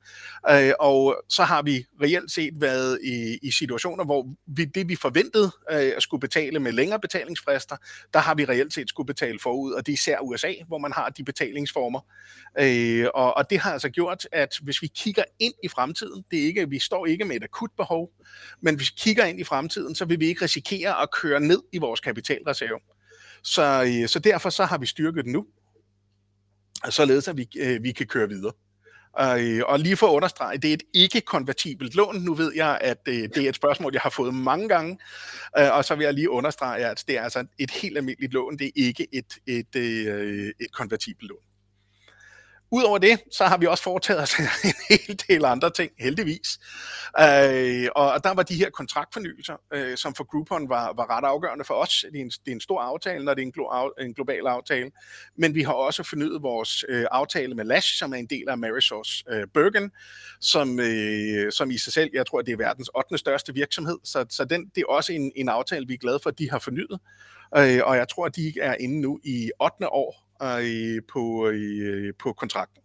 Øh, 0.51 0.73
og 0.81 1.23
så 1.29 1.45
har 1.45 1.63
vi 1.63 1.85
reelt 2.03 2.33
set 2.33 2.61
været 2.61 2.99
i, 3.03 3.39
i 3.43 3.51
situationer, 3.51 4.05
hvor 4.05 4.27
vi, 4.47 4.65
det 4.65 4.89
vi 4.89 4.97
forventede 4.97 5.51
øh, 5.71 5.93
at 5.97 6.03
skulle 6.03 6.21
betale 6.21 6.59
med 6.59 6.73
længere 6.73 7.01
betalingsfrister, 7.01 7.77
der 8.15 8.21
har 8.21 8.35
vi 8.35 8.45
reelt 8.45 8.75
set 8.75 8.89
skulle 8.89 9.07
betale 9.07 9.39
for 9.43 9.53
forud, 9.61 9.73
og 9.73 9.87
det 9.87 9.93
er 9.93 9.95
især 9.95 10.19
USA, 10.21 10.53
hvor 10.67 10.79
man 10.79 10.93
har 10.93 11.09
de 11.09 11.25
betalingsformer. 11.25 12.01
Øh, 12.59 13.07
og, 13.15 13.37
og 13.37 13.51
det 13.51 13.59
har 13.59 13.73
altså 13.73 13.89
gjort, 13.89 14.27
at 14.33 14.59
hvis 14.63 14.83
vi 14.83 14.87
kigger 14.87 15.25
ind 15.39 15.55
i 15.65 15.69
fremtiden, 15.69 16.25
det 16.31 16.39
er 16.39 16.45
ikke, 16.45 16.71
vi 16.71 16.79
står 16.79 17.07
ikke 17.07 17.25
med 17.25 17.37
et 17.37 17.45
akut 17.45 17.71
behov, 17.77 18.11
Men 18.61 18.77
hvis 18.77 18.91
vi 18.91 18.95
kigger 18.97 19.25
ind 19.25 19.41
i 19.41 19.45
fremtiden, 19.45 19.95
så 19.95 20.05
vil 20.05 20.21
vi 20.21 20.27
ikke 20.27 20.45
risikere 20.45 21.03
at 21.03 21.09
køre 21.11 21.41
ned 21.41 21.63
i 21.73 21.79
vores 21.79 22.01
kapitalreserve. 22.01 22.81
Så, 23.43 23.85
øh, 24.03 24.09
så 24.09 24.19
derfor 24.19 24.51
så 24.51 24.65
har 24.65 24.79
vi 24.79 24.87
styrket 24.87 25.25
den 25.25 25.33
nu, 25.33 25.47
således 26.91 27.29
at 27.29 27.37
vi, 27.37 27.49
øh, 27.59 27.83
vi 27.83 27.93
kan 27.93 28.07
køre 28.07 28.29
videre. 28.29 28.53
Og, 29.13 29.41
og 29.67 29.79
lige 29.79 29.97
for 29.97 30.07
at 30.07 30.13
understrege, 30.13 30.59
det 30.59 30.71
er 30.71 30.75
et 30.75 30.83
ikke-konvertibelt 30.95 31.95
lån. 31.95 32.17
Nu 32.17 32.35
ved 32.35 32.53
jeg, 32.55 32.79
at 32.81 32.99
øh, 33.09 33.15
det 33.15 33.37
er 33.37 33.49
et 33.49 33.57
spørgsmål, 33.57 33.93
jeg 33.93 34.03
har 34.03 34.11
fået 34.11 34.35
mange 34.35 34.69
gange, 34.69 34.99
øh, 35.59 35.73
og 35.73 35.85
så 35.85 35.95
vil 35.95 36.05
jeg 36.05 36.15
lige 36.15 36.31
understrege, 36.31 36.87
at 36.87 37.05
det 37.09 37.19
er 37.19 37.23
altså 37.23 37.47
et 37.59 37.71
helt 37.71 37.97
almindeligt 37.97 38.33
lån. 38.33 38.59
Det 38.59 38.67
er 38.67 38.71
ikke 38.75 39.07
et, 39.13 39.35
et, 39.47 39.77
et, 39.77 40.55
et 40.61 40.73
konvertibelt 40.73 41.29
lån. 41.29 41.50
Udover 42.73 42.99
det, 42.99 43.21
så 43.33 43.45
har 43.45 43.59
vi 43.59 43.67
også 43.67 43.85
foretaget 43.85 44.23
os 44.23 44.35
en 44.39 44.75
hel 44.89 45.21
del 45.29 45.45
andre 45.45 45.71
ting, 45.71 45.93
heldigvis. 45.99 46.59
Øh, 47.21 47.89
og 47.97 48.25
der 48.25 48.35
var 48.35 48.43
de 48.43 48.55
her 48.55 48.71
kontraktfornyelser, 48.71 49.57
øh, 49.73 49.97
som 49.97 50.15
for 50.15 50.25
Groupon 50.25 50.69
var, 50.69 50.93
var 50.97 51.17
ret 51.17 51.25
afgørende 51.25 51.65
for 51.65 51.75
os. 51.75 52.05
Det 52.13 52.21
er, 52.21 52.25
en, 52.25 52.31
det 52.31 52.49
er 52.51 52.53
en 52.53 52.61
stor 52.61 52.81
aftale, 52.81 53.25
når 53.25 53.35
det 53.35 53.43
er 53.43 53.47
en, 53.47 53.53
glo- 53.59 54.05
en 54.05 54.15
global 54.15 54.47
aftale. 54.47 54.91
Men 55.37 55.55
vi 55.55 55.63
har 55.63 55.73
også 55.73 56.03
fornyet 56.03 56.43
vores 56.43 56.85
øh, 56.89 57.07
aftale 57.11 57.55
med 57.55 57.65
Lash, 57.65 57.99
som 57.99 58.13
er 58.13 58.17
en 58.17 58.27
del 58.27 58.49
af 58.49 58.59
Marisource 58.59 59.25
øh, 59.31 59.47
Bergen, 59.55 59.91
som, 60.41 60.81
øh, 60.81 61.53
som 61.53 61.71
i 61.71 61.79
sig 61.79 61.93
selv, 61.93 62.11
jeg 62.15 62.27
tror, 62.27 62.43
det 62.43 62.53
er 62.53 62.57
verdens 62.57 62.91
8. 62.95 63.19
største 63.19 63.55
virksomhed. 63.55 63.99
Så, 64.05 64.27
så 64.31 64.45
den, 64.45 64.71
det 64.75 64.81
er 64.81 64.87
også 64.93 65.13
en, 65.13 65.33
en 65.37 65.49
aftale, 65.49 65.87
vi 65.87 65.95
er 65.95 65.99
glade 65.99 66.21
for, 66.23 66.31
at 66.31 66.39
de 66.39 66.51
har 66.51 66.59
fornyet. 66.59 66.99
Øh, 67.57 67.81
og 67.85 67.97
jeg 67.97 68.09
tror, 68.09 68.27
at 68.27 68.37
de 68.37 68.53
er 68.61 68.75
inde 68.81 69.01
nu 69.01 69.21
i 69.25 69.51
8. 69.61 69.93
år 69.93 70.30
øh, 70.43 71.03
på, 71.13 71.49
øh, 71.49 72.07
øh, 72.07 72.13
på 72.19 72.33
kontrakten. 72.33 72.83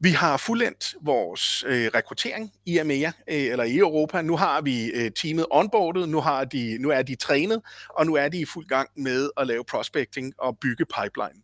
Vi 0.00 0.10
har 0.10 0.36
fuldendt 0.36 0.94
vores 1.02 1.64
øh, 1.66 1.90
rekruttering 1.94 2.52
i 2.66 2.78
EMEA, 2.78 3.10
øh, 3.30 3.36
eller 3.36 3.64
i 3.64 3.76
Europa. 3.78 4.22
Nu 4.22 4.36
har 4.36 4.60
vi 4.60 4.90
øh, 4.90 5.10
teamet 5.10 5.46
onboardet, 5.50 6.08
nu, 6.08 6.20
har 6.20 6.44
de, 6.44 6.78
nu 6.80 6.90
er 6.90 7.02
de 7.02 7.14
trænet, 7.14 7.62
og 7.90 8.06
nu 8.06 8.14
er 8.14 8.28
de 8.28 8.40
i 8.40 8.44
fuld 8.44 8.66
gang 8.66 8.88
med 8.96 9.30
at 9.36 9.46
lave 9.46 9.64
prospecting 9.64 10.32
og 10.38 10.58
bygge 10.58 10.84
pipeline. 10.84 11.42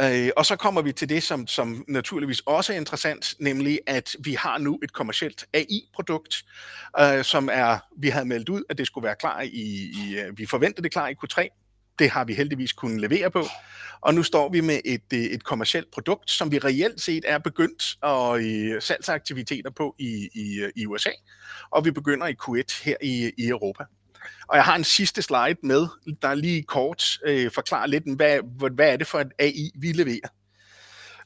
Øh, 0.00 0.30
og 0.36 0.46
så 0.46 0.56
kommer 0.56 0.82
vi 0.82 0.92
til 0.92 1.08
det, 1.08 1.22
som, 1.22 1.46
som 1.46 1.84
naturligvis 1.88 2.40
også 2.40 2.72
er 2.72 2.76
interessant, 2.76 3.34
nemlig 3.40 3.80
at 3.86 4.16
vi 4.24 4.34
har 4.34 4.58
nu 4.58 4.78
et 4.82 4.92
kommercielt 4.92 5.44
AI-produkt, 5.54 6.44
øh, 7.00 7.24
som 7.24 7.48
er, 7.52 7.78
vi 7.98 8.08
havde 8.08 8.26
meldt 8.26 8.48
ud, 8.48 8.62
at 8.70 8.78
det 8.78 8.86
skulle 8.86 9.04
være 9.04 9.16
klar 9.20 9.40
i, 9.40 9.90
i 10.06 10.18
øh, 10.18 10.38
vi 10.38 10.46
forventede 10.46 10.82
det 10.82 10.92
klar 10.92 11.08
i 11.08 11.14
Q3, 11.24 11.67
det 11.98 12.10
har 12.10 12.24
vi 12.24 12.34
heldigvis 12.34 12.72
kunnet 12.72 13.00
levere 13.00 13.30
på. 13.30 13.44
Og 14.00 14.14
nu 14.14 14.22
står 14.22 14.48
vi 14.48 14.60
med 14.60 14.80
et, 14.84 15.12
øh, 15.14 15.20
et 15.20 15.44
kommercielt 15.44 15.90
produkt, 15.90 16.30
som 16.30 16.52
vi 16.52 16.58
reelt 16.58 17.00
set 17.00 17.24
er 17.26 17.38
begyndt 17.38 17.96
at 18.02 18.44
øh, 18.44 18.82
salgsaktiviteter 18.82 19.70
på 19.70 19.94
i, 19.98 20.28
i, 20.34 20.60
øh, 20.60 20.72
i 20.76 20.86
USA, 20.86 21.10
og 21.70 21.84
vi 21.84 21.90
begynder 21.90 22.26
i 22.26 22.34
Q1 22.42 22.84
her 22.84 22.96
i, 23.02 23.32
i 23.38 23.48
Europa. 23.48 23.84
Og 24.48 24.56
jeg 24.56 24.64
har 24.64 24.76
en 24.76 24.84
sidste 24.84 25.22
slide 25.22 25.56
med, 25.62 25.86
der 26.22 26.34
lige 26.34 26.62
kort 26.62 27.18
øh, 27.24 27.50
forklarer 27.50 27.86
lidt, 27.86 28.16
hvad, 28.16 28.40
hvad 28.74 28.92
er 28.92 28.96
det 28.96 29.06
for 29.06 29.20
et 29.20 29.32
AI, 29.38 29.70
vi 29.74 29.92
leverer. 29.92 30.28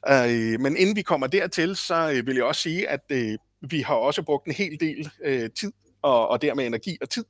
Øh, 0.09 0.59
men 0.59 0.77
inden 0.77 0.95
vi 0.95 1.01
kommer 1.01 1.27
dertil, 1.27 1.75
så 1.75 2.11
øh, 2.11 2.27
vil 2.27 2.35
jeg 2.35 2.43
også 2.43 2.61
sige, 2.61 2.89
at 2.89 3.01
øh, 3.09 3.37
vi 3.69 3.81
har 3.81 3.95
også 3.95 4.21
brugt 4.21 4.47
en 4.47 4.53
hel 4.53 4.79
del 4.79 5.09
øh, 5.25 5.49
tid 5.59 5.71
og, 6.03 6.27
og 6.27 6.41
dermed 6.41 6.65
energi 6.65 6.97
og 7.01 7.09
tid 7.09 7.25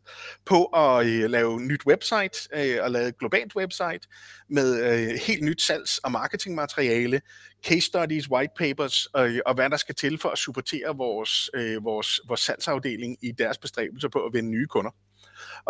på 0.46 0.66
at 0.66 1.06
øh, 1.06 1.30
lave 1.30 1.60
nyt 1.60 1.86
website 1.88 2.50
øh, 2.56 2.78
og 2.82 2.92
lave 2.92 3.08
et 3.08 3.18
globalt 3.18 3.56
website 3.56 4.08
med 4.50 4.84
øh, 4.84 5.20
helt 5.28 5.44
nyt 5.44 5.62
salgs- 5.62 6.00
og 6.04 6.12
marketingmateriale, 6.12 7.22
case 7.66 7.82
studies, 7.82 8.30
white 8.30 8.54
papers 8.58 9.08
øh, 9.18 9.40
og 9.46 9.54
hvad 9.54 9.70
der 9.70 9.78
skal 9.78 9.96
til 9.96 10.18
for 10.18 10.30
at 10.30 10.38
supportere 10.38 10.98
vores, 10.98 11.50
øh, 11.54 11.84
vores, 11.84 12.22
vores 12.28 12.42
salgsafdeling 12.42 13.18
i 13.22 13.32
deres 13.32 13.58
bestræbelser 13.58 14.10
på 14.10 14.20
at 14.20 14.34
vinde 14.34 14.50
nye 14.50 14.68
kunder. 14.68 14.92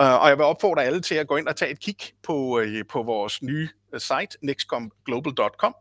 Øh, 0.02 0.22
og 0.22 0.30
jeg 0.30 0.38
vil 0.38 0.46
opfordre 0.46 0.84
alle 0.84 1.02
til 1.02 1.16
at 1.16 1.28
gå 1.28 1.38
ind 1.38 1.48
og 1.48 1.56
tage 1.56 1.72
et 1.72 1.80
kig 1.80 1.98
på, 2.24 2.60
øh, 2.60 2.84
på 2.90 3.04
vores 3.04 3.42
nye 3.42 3.70
øh, 3.94 4.00
site, 4.00 4.38
nextcomglobal.com, 4.42 5.76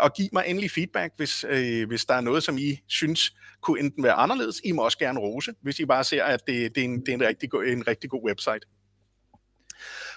og 0.00 0.12
give 0.14 0.28
mig 0.32 0.44
endelig 0.46 0.70
feedback, 0.70 1.12
hvis, 1.16 1.44
hvis 1.88 2.04
der 2.04 2.14
er 2.14 2.20
noget, 2.20 2.42
som 2.42 2.58
I 2.58 2.78
synes 2.88 3.32
kunne 3.60 3.80
enten 3.80 4.04
være 4.04 4.12
anderledes. 4.12 4.60
I 4.64 4.72
må 4.72 4.82
også 4.82 4.98
gerne 4.98 5.20
rose, 5.20 5.52
hvis 5.62 5.78
I 5.78 5.84
bare 5.84 6.04
ser, 6.04 6.24
at 6.24 6.40
det, 6.46 6.74
det, 6.74 6.80
er, 6.80 6.84
en, 6.84 7.00
det 7.00 7.08
er 7.08 7.14
en, 7.14 7.22
rigtig, 7.22 7.48
en 7.66 7.86
rigtig 7.88 8.10
god 8.10 8.24
website. 8.24 8.60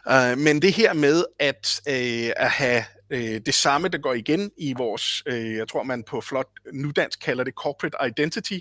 Uh, 0.10 0.38
men 0.38 0.62
det 0.62 0.74
her 0.74 0.94
med 0.94 1.26
at, 1.40 1.82
uh, 1.88 2.32
at 2.46 2.52
have 2.52 2.84
uh, 3.14 3.18
det 3.46 3.54
samme, 3.54 3.88
der 3.88 3.98
går 3.98 4.14
igen 4.14 4.52
i 4.58 4.74
vores, 4.78 5.24
uh, 5.28 5.56
jeg 5.56 5.68
tror 5.68 5.84
man 5.84 6.04
på 6.04 6.22
flot 6.22 6.48
nudansk 6.74 7.20
kalder 7.20 7.44
det 7.44 7.54
corporate 7.54 7.98
identity, 8.08 8.60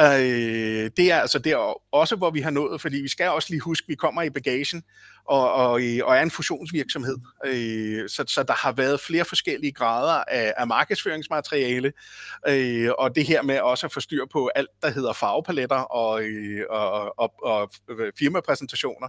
Øh, 0.00 0.90
det 0.96 1.12
er 1.12 1.20
altså 1.20 1.38
der 1.38 1.56
også, 1.94 2.16
hvor 2.16 2.30
vi 2.30 2.40
har 2.40 2.50
nået, 2.50 2.80
fordi 2.80 2.96
vi 2.96 3.08
skal 3.08 3.28
også 3.28 3.48
lige 3.50 3.60
huske, 3.60 3.84
at 3.84 3.88
vi 3.88 3.94
kommer 3.94 4.22
i 4.22 4.30
bagagen 4.30 4.82
og, 5.24 5.52
og, 5.52 5.72
og 6.02 6.16
er 6.16 6.22
en 6.22 6.30
fusionsvirksomhed. 6.30 7.16
Øh, 7.46 8.08
så, 8.08 8.24
så 8.28 8.42
der 8.42 8.54
har 8.54 8.72
været 8.72 9.00
flere 9.00 9.24
forskellige 9.24 9.72
grader 9.72 10.24
af, 10.28 10.54
af 10.56 10.66
markedsføringsmateriale, 10.66 11.92
øh, 12.48 12.90
og 12.98 13.16
det 13.16 13.26
her 13.26 13.42
med 13.42 13.60
også 13.60 13.86
at 13.86 13.92
få 13.92 14.00
styr 14.00 14.24
på 14.32 14.50
alt, 14.54 14.68
der 14.82 14.90
hedder 14.90 15.12
farvepaletter 15.12 15.76
og, 15.76 16.22
øh, 16.22 16.66
og, 16.70 17.18
og, 17.18 17.34
og 17.42 17.72
firmapræsentationer, 18.18 19.08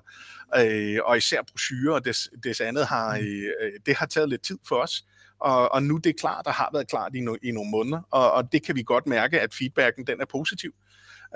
øh, 0.58 1.00
og 1.04 1.18
især 1.18 1.42
brochurer 1.42 1.96
og 1.96 2.06
des, 2.06 2.30
des 2.44 2.62
andet 2.62 2.86
har, 2.86 3.18
mm. 3.18 3.26
øh, 3.26 3.72
det 3.86 3.96
har 3.96 4.06
taget 4.06 4.30
lidt 4.30 4.44
tid 4.44 4.58
for 4.68 4.76
os 4.76 5.04
og, 5.40 5.72
og 5.72 5.84
nu 5.84 5.98
det 5.98 6.10
er 6.10 6.20
klart, 6.20 6.46
der 6.46 6.52
har 6.52 6.70
været 6.74 6.88
klart 6.88 7.16
i, 7.16 7.20
no, 7.20 7.36
i 7.44 7.52
nogle 7.52 7.72
måneder, 7.72 8.02
og, 8.12 8.32
og 8.32 8.52
det 8.52 8.66
kan 8.66 8.76
vi 8.76 8.84
godt 8.84 9.08
mærke, 9.08 9.42
at 9.42 9.54
feedbacken 9.54 10.08
den 10.08 10.22
er 10.22 10.26
positiv 10.26 10.72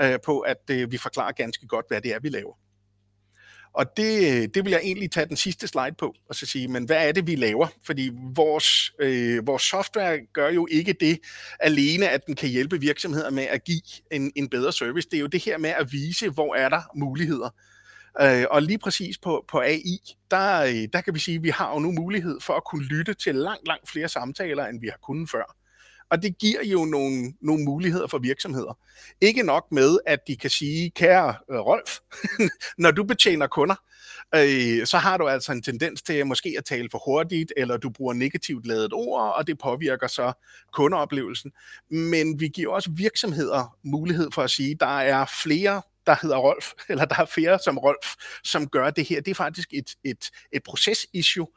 øh, 0.01 0.19
på, 0.25 0.39
at 0.39 0.69
øh, 0.71 0.91
vi 0.91 0.97
forklarer 0.97 1.31
ganske 1.31 1.67
godt, 1.67 1.85
hvad 1.89 2.01
det 2.01 2.13
er, 2.13 2.19
vi 2.19 2.29
laver. 2.29 2.53
Og 3.73 3.97
det, 3.97 4.41
øh, 4.41 4.47
det 4.53 4.65
vil 4.65 4.71
jeg 4.71 4.81
egentlig 4.83 5.11
tage 5.11 5.25
den 5.25 5.37
sidste 5.37 5.67
slide 5.67 5.95
på, 5.97 6.15
og 6.29 6.35
så 6.35 6.45
sige, 6.45 6.67
men 6.67 6.85
hvad 6.85 7.07
er 7.07 7.11
det, 7.11 7.27
vi 7.27 7.35
laver? 7.35 7.67
Fordi 7.85 8.11
vores, 8.35 8.91
øh, 8.99 9.47
vores 9.47 9.63
software 9.63 10.19
gør 10.33 10.49
jo 10.49 10.67
ikke 10.71 10.93
det 10.93 11.19
alene, 11.59 12.09
at 12.09 12.25
den 12.27 12.35
kan 12.35 12.49
hjælpe 12.49 12.79
virksomheder 12.79 13.29
med 13.29 13.43
at 13.43 13.63
give 13.63 13.81
en, 14.11 14.31
en 14.35 14.49
bedre 14.49 14.73
service. 14.73 15.07
Det 15.11 15.17
er 15.17 15.21
jo 15.21 15.27
det 15.27 15.45
her 15.45 15.57
med 15.57 15.69
at 15.69 15.91
vise, 15.91 16.29
hvor 16.29 16.55
er 16.55 16.69
der 16.69 16.81
muligheder. 16.95 17.49
Øh, 18.21 18.45
og 18.51 18.61
lige 18.61 18.77
præcis 18.77 19.17
på, 19.17 19.45
på 19.47 19.59
AI, 19.59 19.99
der, 20.31 20.61
øh, 20.61 20.87
der 20.93 21.01
kan 21.01 21.13
vi 21.13 21.19
sige, 21.19 21.35
at 21.35 21.43
vi 21.43 21.49
har 21.49 21.73
jo 21.73 21.79
nu 21.79 21.91
mulighed 21.91 22.39
for 22.41 22.53
at 22.53 22.63
kunne 22.63 22.85
lytte 22.85 23.13
til 23.13 23.35
langt, 23.35 23.67
langt 23.67 23.89
flere 23.89 24.07
samtaler, 24.07 24.65
end 24.65 24.81
vi 24.81 24.87
har 24.87 24.97
kunnet 25.03 25.29
før. 25.29 25.55
Og 26.11 26.23
det 26.23 26.37
giver 26.37 26.63
jo 26.63 26.85
nogle, 26.85 27.33
nogle 27.41 27.63
muligheder 27.63 28.07
for 28.07 28.17
virksomheder. 28.17 28.77
Ikke 29.21 29.43
nok 29.43 29.65
med, 29.71 29.97
at 30.05 30.19
de 30.27 30.37
kan 30.37 30.49
sige, 30.49 30.89
kære 30.89 31.35
øh, 31.51 31.57
Rolf, 31.57 31.99
når 32.83 32.91
du 32.91 33.03
betjener 33.03 33.47
kunder, 33.47 33.75
øh, 34.35 34.85
så 34.85 34.97
har 34.97 35.17
du 35.17 35.27
altså 35.27 35.51
en 35.51 35.61
tendens 35.61 36.01
til 36.01 36.27
måske 36.27 36.55
at 36.57 36.65
tale 36.65 36.89
for 36.91 37.01
hurtigt, 37.05 37.53
eller 37.57 37.77
du 37.77 37.89
bruger 37.89 38.13
negativt 38.13 38.67
lavet 38.67 38.93
ord, 38.93 39.33
og 39.37 39.47
det 39.47 39.57
påvirker 39.57 40.07
så 40.07 40.33
kundeoplevelsen. 40.73 41.51
Men 41.89 42.39
vi 42.39 42.47
giver 42.47 42.73
også 42.73 42.91
virksomheder 42.91 43.77
mulighed 43.83 44.31
for 44.33 44.41
at 44.41 44.49
sige, 44.49 44.75
der 44.79 44.99
er 44.99 45.25
flere 45.43 45.81
der 46.09 46.15
hedder 46.21 46.37
Rolf, 46.37 46.71
eller 46.89 47.05
der 47.05 47.21
er 47.21 47.25
flere 47.25 47.59
som 47.59 47.77
Rolf, 47.77 48.07
som 48.43 48.67
gør 48.67 48.89
det 48.89 49.05
her. 49.05 49.21
Det 49.21 49.31
er 49.31 49.35
faktisk 49.35 49.69
et, 49.73 49.95
et, 50.03 50.29
et 50.51 50.63
proces-issue, 50.63 51.47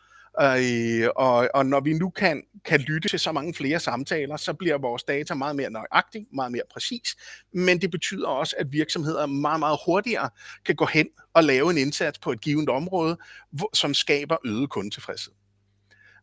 Øh, 0.40 1.08
og, 1.16 1.48
og 1.54 1.66
når 1.66 1.80
vi 1.80 1.92
nu 1.92 2.10
kan, 2.10 2.42
kan 2.64 2.80
lytte 2.80 3.08
til 3.08 3.18
så 3.18 3.32
mange 3.32 3.54
flere 3.54 3.80
samtaler, 3.80 4.36
så 4.36 4.52
bliver 4.52 4.78
vores 4.78 5.02
data 5.02 5.34
meget 5.34 5.56
mere 5.56 5.70
nøjagtig, 5.70 6.26
meget 6.32 6.52
mere 6.52 6.62
præcis, 6.72 7.16
men 7.54 7.80
det 7.80 7.90
betyder 7.90 8.28
også, 8.28 8.56
at 8.58 8.72
virksomheder 8.72 9.26
meget, 9.26 9.58
meget 9.58 9.78
hurtigere 9.86 10.30
kan 10.64 10.74
gå 10.74 10.86
hen 10.86 11.08
og 11.34 11.44
lave 11.44 11.70
en 11.70 11.78
indsats 11.78 12.18
på 12.18 12.32
et 12.32 12.40
givet 12.40 12.68
område, 12.68 13.16
hvor, 13.50 13.70
som 13.76 13.94
skaber 13.94 14.36
øget 14.44 14.70
kundetilfredshed. 14.70 15.32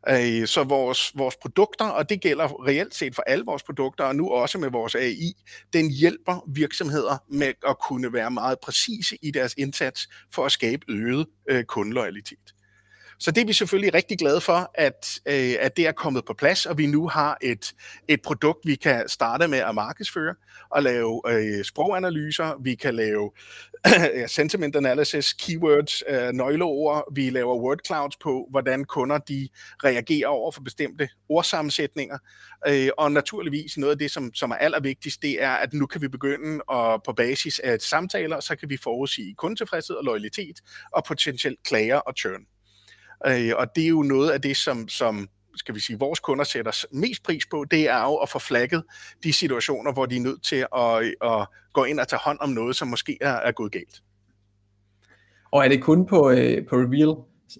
Øh, 0.07 0.47
så 0.47 0.63
vores, 0.63 1.11
vores 1.15 1.35
produkter, 1.41 1.85
og 1.85 2.09
det 2.09 2.21
gælder 2.21 2.65
reelt 2.67 2.95
set 2.95 3.15
for 3.15 3.21
alle 3.21 3.45
vores 3.45 3.63
produkter, 3.63 4.03
og 4.03 4.15
nu 4.15 4.29
også 4.29 4.57
med 4.57 4.69
vores 4.69 4.95
AI, 4.95 5.33
den 5.73 5.91
hjælper 5.91 6.45
virksomheder 6.47 7.17
med 7.27 7.53
at 7.67 7.75
kunne 7.87 8.13
være 8.13 8.31
meget 8.31 8.59
præcise 8.59 9.17
i 9.21 9.31
deres 9.31 9.53
indsats 9.57 10.07
for 10.33 10.45
at 10.45 10.51
skabe 10.51 10.85
øget 10.89 11.27
øh, 11.49 11.63
kundeloyalitet. 11.63 12.53
Så 13.19 13.31
det 13.31 13.41
er 13.41 13.45
vi 13.45 13.53
selvfølgelig 13.53 13.93
rigtig 13.93 14.17
glade 14.17 14.41
for, 14.41 14.71
at, 14.75 15.19
øh, 15.25 15.55
at 15.59 15.77
det 15.77 15.87
er 15.87 15.91
kommet 15.91 16.25
på 16.25 16.33
plads, 16.33 16.65
og 16.65 16.77
vi 16.77 16.87
nu 16.87 17.07
har 17.07 17.37
et, 17.41 17.73
et 18.07 18.21
produkt, 18.21 18.59
vi 18.65 18.75
kan 18.75 19.09
starte 19.09 19.47
med 19.47 19.57
at 19.57 19.75
markedsføre 19.75 20.35
og 20.69 20.83
lave 20.83 21.21
øh, 21.27 21.65
sproganalyser, 21.65 22.61
vi 22.63 22.75
kan 22.75 22.95
lave 22.95 23.31
sentiment 24.27 24.75
analysis, 24.75 25.33
keywords, 25.33 26.03
øh, 26.09 26.31
nøgleord, 26.33 27.13
vi 27.15 27.29
laver 27.29 27.55
word 27.55 27.79
clouds 27.85 28.17
på, 28.17 28.47
hvordan 28.49 28.85
kunder 28.85 29.17
de 29.17 29.49
reagerer 29.83 30.27
over 30.27 30.51
for 30.51 30.61
bestemte 30.61 31.09
ordsammensætninger, 31.29 32.17
øh, 32.67 32.89
og 32.97 33.11
naturligvis 33.11 33.77
noget 33.77 33.91
af 33.91 33.97
det, 33.97 34.11
som, 34.11 34.33
som 34.33 34.51
er 34.51 34.55
allervigtigst, 34.55 35.21
det 35.21 35.43
er, 35.43 35.51
at 35.51 35.73
nu 35.73 35.85
kan 35.85 36.01
vi 36.01 36.07
begynde 36.07 36.63
at 36.71 37.03
på 37.05 37.13
basis 37.13 37.59
af 37.59 37.79
samtaler, 37.79 38.39
så 38.39 38.55
kan 38.55 38.69
vi 38.69 38.77
forudsige 38.77 39.35
kundetilfredshed 39.35 39.95
og 39.95 40.03
loyalitet, 40.03 40.59
og 40.93 41.03
potentielt 41.03 41.63
klager 41.63 41.97
og 41.97 42.13
churn. 42.17 42.58
Øh, 43.27 43.51
og 43.57 43.75
det 43.75 43.83
er 43.83 43.87
jo 43.87 44.01
noget 44.01 44.31
af 44.31 44.41
det, 44.41 44.57
som, 44.57 44.87
som, 44.87 45.29
skal 45.55 45.75
vi 45.75 45.79
sige, 45.79 45.99
vores 45.99 46.19
kunder 46.19 46.43
sætter 46.43 46.85
mest 46.91 47.23
pris 47.23 47.43
på, 47.51 47.65
det 47.71 47.89
er 47.89 48.01
jo 48.01 48.15
at 48.15 48.29
få 48.29 48.39
flagget 48.39 48.83
de 49.23 49.33
situationer, 49.33 49.93
hvor 49.93 50.05
de 50.05 50.17
er 50.17 50.21
nødt 50.21 50.43
til 50.43 50.65
at, 50.75 51.31
at 51.31 51.47
gå 51.73 51.83
ind 51.83 51.99
og 51.99 52.07
tage 52.07 52.19
hånd 52.23 52.37
om 52.41 52.49
noget, 52.49 52.75
som 52.75 52.87
måske 52.87 53.17
er, 53.21 53.33
er 53.33 53.51
gået 53.51 53.71
galt. 53.71 54.01
Og 55.51 55.65
er 55.65 55.69
det 55.69 55.81
kun 55.81 56.05
på, 56.05 56.29
øh, 56.29 56.67
på 56.67 56.75
Reveal, 56.75 57.15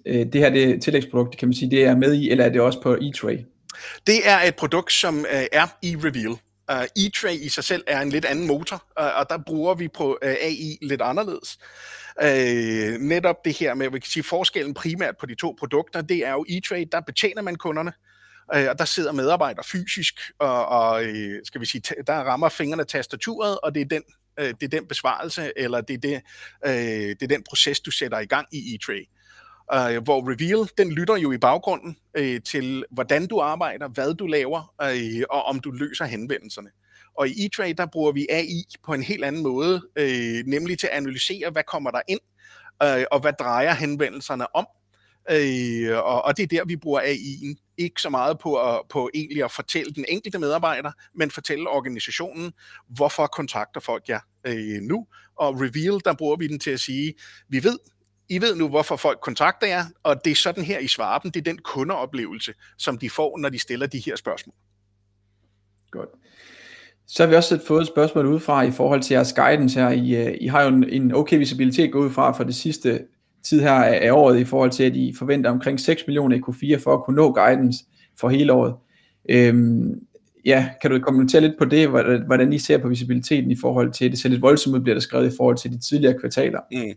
øh, 0.06 0.32
det 0.32 0.40
her 0.40 0.50
det 0.50 0.82
tillægsprodukt, 0.82 1.36
kan 1.36 1.48
man 1.48 1.54
sige, 1.54 1.70
det 1.70 1.84
er 1.84 1.96
med 1.96 2.14
i, 2.14 2.30
eller 2.30 2.44
er 2.44 2.48
det 2.48 2.60
også 2.60 2.82
på 2.82 2.94
eTray? 2.94 3.38
Det 4.06 4.28
er 4.28 4.48
et 4.48 4.56
produkt, 4.56 4.92
som 4.92 5.18
øh, 5.18 5.46
er 5.52 5.66
i 5.82 5.96
Reveal. 5.96 6.36
Uh, 6.72 6.84
eTray 6.96 7.34
i 7.34 7.48
sig 7.48 7.64
selv 7.64 7.84
er 7.86 8.00
en 8.00 8.10
lidt 8.10 8.24
anden 8.24 8.46
motor, 8.46 8.84
uh, 9.00 9.06
og 9.18 9.30
der 9.30 9.38
bruger 9.46 9.74
vi 9.74 9.88
på 9.88 10.18
øh, 10.22 10.30
uh, 10.30 10.36
AI 10.36 10.78
lidt 10.82 11.02
anderledes. 11.02 11.58
Uh, 12.22 13.00
netop 13.00 13.44
det 13.44 13.58
her 13.58 13.74
med, 13.74 13.90
vi 13.90 13.98
kan 13.98 14.10
sige, 14.10 14.22
forskellen 14.22 14.74
primært 14.74 15.14
på 15.20 15.26
de 15.26 15.34
to 15.34 15.56
produkter, 15.58 16.00
det 16.02 16.26
er 16.26 16.32
jo 16.32 16.46
E-Tray, 16.48 16.84
der 16.92 17.00
betjener 17.00 17.42
man 17.42 17.56
kunderne, 17.56 17.92
uh, 18.56 18.64
og 18.68 18.78
der 18.78 18.84
sidder 18.84 19.12
medarbejdere 19.12 19.64
fysisk, 19.64 20.14
og, 20.38 20.66
og 20.66 21.02
skal 21.44 21.60
vi 21.60 21.66
sige, 21.66 21.82
der 22.06 22.14
rammer 22.14 22.48
fingrene 22.48 22.84
tastaturet, 22.84 23.58
og 23.60 23.74
det 23.74 23.80
er 23.80 23.86
den, 23.86 24.02
uh, 24.40 24.46
det 24.46 24.62
er 24.62 24.68
den 24.68 24.86
besvarelse, 24.86 25.52
eller 25.56 25.80
det 25.80 25.94
er, 25.94 25.98
det, 25.98 26.20
uh, 26.66 27.10
det 27.20 27.22
er 27.22 27.28
den 27.28 27.42
proces, 27.48 27.80
du 27.80 27.90
sætter 27.90 28.18
i 28.18 28.26
gang 28.26 28.46
i 28.52 28.74
e-trade 28.74 29.19
øh, 29.74 30.02
hvor 30.02 30.30
Reveal, 30.32 30.68
den 30.78 30.92
lytter 30.92 31.16
jo 31.16 31.32
i 31.32 31.38
baggrunden 31.38 31.96
øh, 32.16 32.40
til, 32.42 32.84
hvordan 32.90 33.26
du 33.26 33.40
arbejder, 33.40 33.88
hvad 33.88 34.14
du 34.14 34.26
laver, 34.26 34.74
øh, 34.82 35.22
og 35.30 35.42
om 35.42 35.60
du 35.60 35.70
løser 35.70 36.04
henvendelserne. 36.04 36.70
Og 37.14 37.28
i 37.28 37.46
eTrade, 37.46 37.74
der 37.74 37.86
bruger 37.86 38.12
vi 38.12 38.26
AI 38.30 38.64
på 38.84 38.94
en 38.94 39.02
helt 39.02 39.24
anden 39.24 39.42
måde, 39.42 39.82
øh, 39.96 40.46
nemlig 40.46 40.78
til 40.78 40.86
at 40.86 40.92
analysere, 40.92 41.50
hvad 41.50 41.62
kommer 41.62 41.90
der 41.90 42.00
ind, 42.08 42.20
øh, 42.82 43.04
og 43.10 43.20
hvad 43.20 43.32
drejer 43.38 43.74
henvendelserne 43.74 44.56
om. 44.56 44.66
Øh, 45.30 45.96
og, 45.96 46.24
og 46.24 46.36
det 46.36 46.42
er 46.42 46.46
der, 46.46 46.64
vi 46.64 46.76
bruger 46.76 47.00
AI'en. 47.00 47.74
Ikke 47.78 48.02
så 48.02 48.10
meget 48.10 48.38
på, 48.38 48.54
at, 48.56 48.80
på 48.88 49.10
egentlig 49.14 49.44
at 49.44 49.52
fortælle 49.52 49.94
den 49.94 50.04
enkelte 50.08 50.38
medarbejder, 50.38 50.92
men 51.14 51.30
fortælle 51.30 51.68
organisationen, 51.68 52.52
hvorfor 52.88 53.26
kontakter 53.26 53.80
folk 53.80 54.08
jer 54.08 54.20
øh, 54.46 54.80
nu. 54.82 55.06
Og 55.36 55.60
Reveal, 55.60 56.00
der 56.04 56.14
bruger 56.18 56.36
vi 56.36 56.46
den 56.46 56.58
til 56.58 56.70
at 56.70 56.80
sige, 56.80 57.14
vi 57.48 57.64
ved, 57.64 57.78
i 58.30 58.40
ved 58.40 58.56
nu, 58.56 58.68
hvorfor 58.68 58.96
folk 58.96 59.18
kontakter 59.20 59.66
jer, 59.66 59.84
og 60.02 60.24
det 60.24 60.30
er 60.30 60.34
sådan 60.34 60.64
her, 60.64 60.78
I 60.78 60.86
svarer 60.86 61.18
dem. 61.18 61.30
Det 61.30 61.40
er 61.40 61.44
den 61.52 61.58
kundeoplevelse, 61.58 62.52
som 62.78 62.98
de 62.98 63.10
får, 63.10 63.38
når 63.38 63.48
de 63.48 63.58
stiller 63.58 63.86
de 63.86 63.98
her 63.98 64.16
spørgsmål. 64.16 64.54
Godt. 65.90 66.08
Så 67.06 67.22
har 67.22 67.30
vi 67.30 67.36
også 67.36 67.60
fået 67.66 67.80
et 67.80 67.86
spørgsmål 67.86 68.26
udefra 68.26 68.62
i 68.62 68.70
forhold 68.70 69.02
til 69.02 69.14
jeres 69.14 69.32
guidance 69.32 69.80
her. 69.80 69.90
I, 69.90 70.26
øh, 70.26 70.34
I 70.40 70.46
har 70.46 70.62
jo 70.62 70.68
en, 70.68 70.88
en 70.88 71.14
okay 71.14 71.38
visibilitet 71.38 71.92
gået 71.92 72.06
ud 72.06 72.10
fra 72.10 72.32
for 72.32 72.44
det 72.44 72.54
sidste 72.54 73.00
tid 73.42 73.60
her 73.60 73.72
af 73.72 74.12
året 74.12 74.40
i 74.40 74.44
forhold 74.44 74.70
til, 74.70 74.84
at 74.84 74.96
I 74.96 75.14
forventer 75.18 75.50
omkring 75.50 75.80
6 75.80 76.02
millioner 76.06 76.36
i 76.36 76.40
Q4 76.48 76.82
for 76.82 76.94
at 76.94 77.04
kunne 77.04 77.16
nå 77.16 77.32
guidance 77.32 77.84
for 78.20 78.28
hele 78.28 78.52
året. 78.52 78.74
Øhm, 79.28 79.94
ja, 80.44 80.70
kan 80.82 80.90
du 80.90 80.98
kommentere 80.98 81.40
lidt 81.40 81.58
på 81.58 81.64
det, 81.64 81.88
hvordan 82.26 82.52
I 82.52 82.58
ser 82.58 82.78
på 82.78 82.88
visibiliteten 82.88 83.50
i 83.50 83.56
forhold 83.60 83.92
til, 83.92 84.10
det 84.10 84.18
ser 84.18 84.28
lidt 84.28 84.42
voldsomt 84.42 84.76
ud, 84.76 84.80
bliver 84.80 84.94
der 84.94 85.00
skrevet 85.00 85.32
i 85.32 85.36
forhold 85.36 85.56
til 85.56 85.72
de 85.72 85.78
tidligere 85.78 86.18
kvartaler. 86.20 86.60
Mm. 86.72 86.94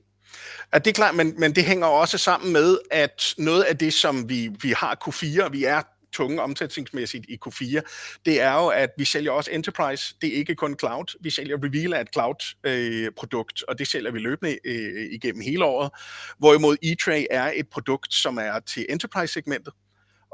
Ja, 0.73 0.77
det 0.77 0.87
er 0.87 0.93
klart, 0.93 1.15
men, 1.15 1.39
men 1.39 1.55
det 1.55 1.63
hænger 1.63 1.87
også 1.87 2.17
sammen 2.17 2.53
med, 2.53 2.77
at 2.91 3.33
noget 3.37 3.63
af 3.63 3.77
det, 3.77 3.93
som 3.93 4.29
vi, 4.29 4.49
vi 4.61 4.73
har 4.77 4.97
Q4, 5.07 5.49
vi 5.49 5.63
er 5.63 5.81
tunge 6.13 6.41
omsætningsmæssigt 6.41 7.25
i 7.29 7.37
Q4, 7.47 7.81
det 8.25 8.41
er 8.41 8.53
jo, 8.53 8.67
at 8.67 8.89
vi 8.97 9.05
sælger 9.05 9.31
også 9.31 9.51
Enterprise. 9.51 10.15
Det 10.21 10.29
er 10.29 10.37
ikke 10.37 10.55
kun 10.55 10.75
cloud. 10.79 11.17
Vi 11.21 11.29
sælger 11.29 11.57
Reveal 11.63 11.93
af 11.93 12.01
et 12.01 12.13
cloud-produkt, 12.13 13.61
øh, 13.61 13.65
og 13.67 13.79
det 13.79 13.87
sælger 13.87 14.11
vi 14.11 14.19
løbende 14.19 14.57
øh, 14.65 15.09
igennem 15.11 15.41
hele 15.41 15.65
året. 15.65 15.91
Hvorimod 16.37 16.77
E-Tray 16.85 17.25
er 17.31 17.51
et 17.55 17.69
produkt, 17.71 18.13
som 18.13 18.37
er 18.37 18.59
til 18.59 18.85
Enterprise-segmentet. 18.89 19.73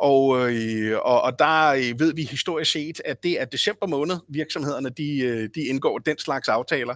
Og, 0.01 0.53
øh, 0.53 0.97
og, 1.01 1.21
og 1.21 1.39
der 1.39 1.67
øh, 1.67 1.99
ved 1.99 2.13
vi 2.13 2.23
historisk 2.23 2.71
set, 2.71 3.01
at 3.05 3.23
det 3.23 3.41
er 3.41 3.45
december 3.45 3.87
måned, 3.87 4.15
virksomhederne 4.29 4.89
de, 4.89 5.19
øh, 5.19 5.49
de 5.55 5.61
indgår 5.61 5.97
den 5.97 6.17
slags 6.17 6.47
aftaler. 6.47 6.95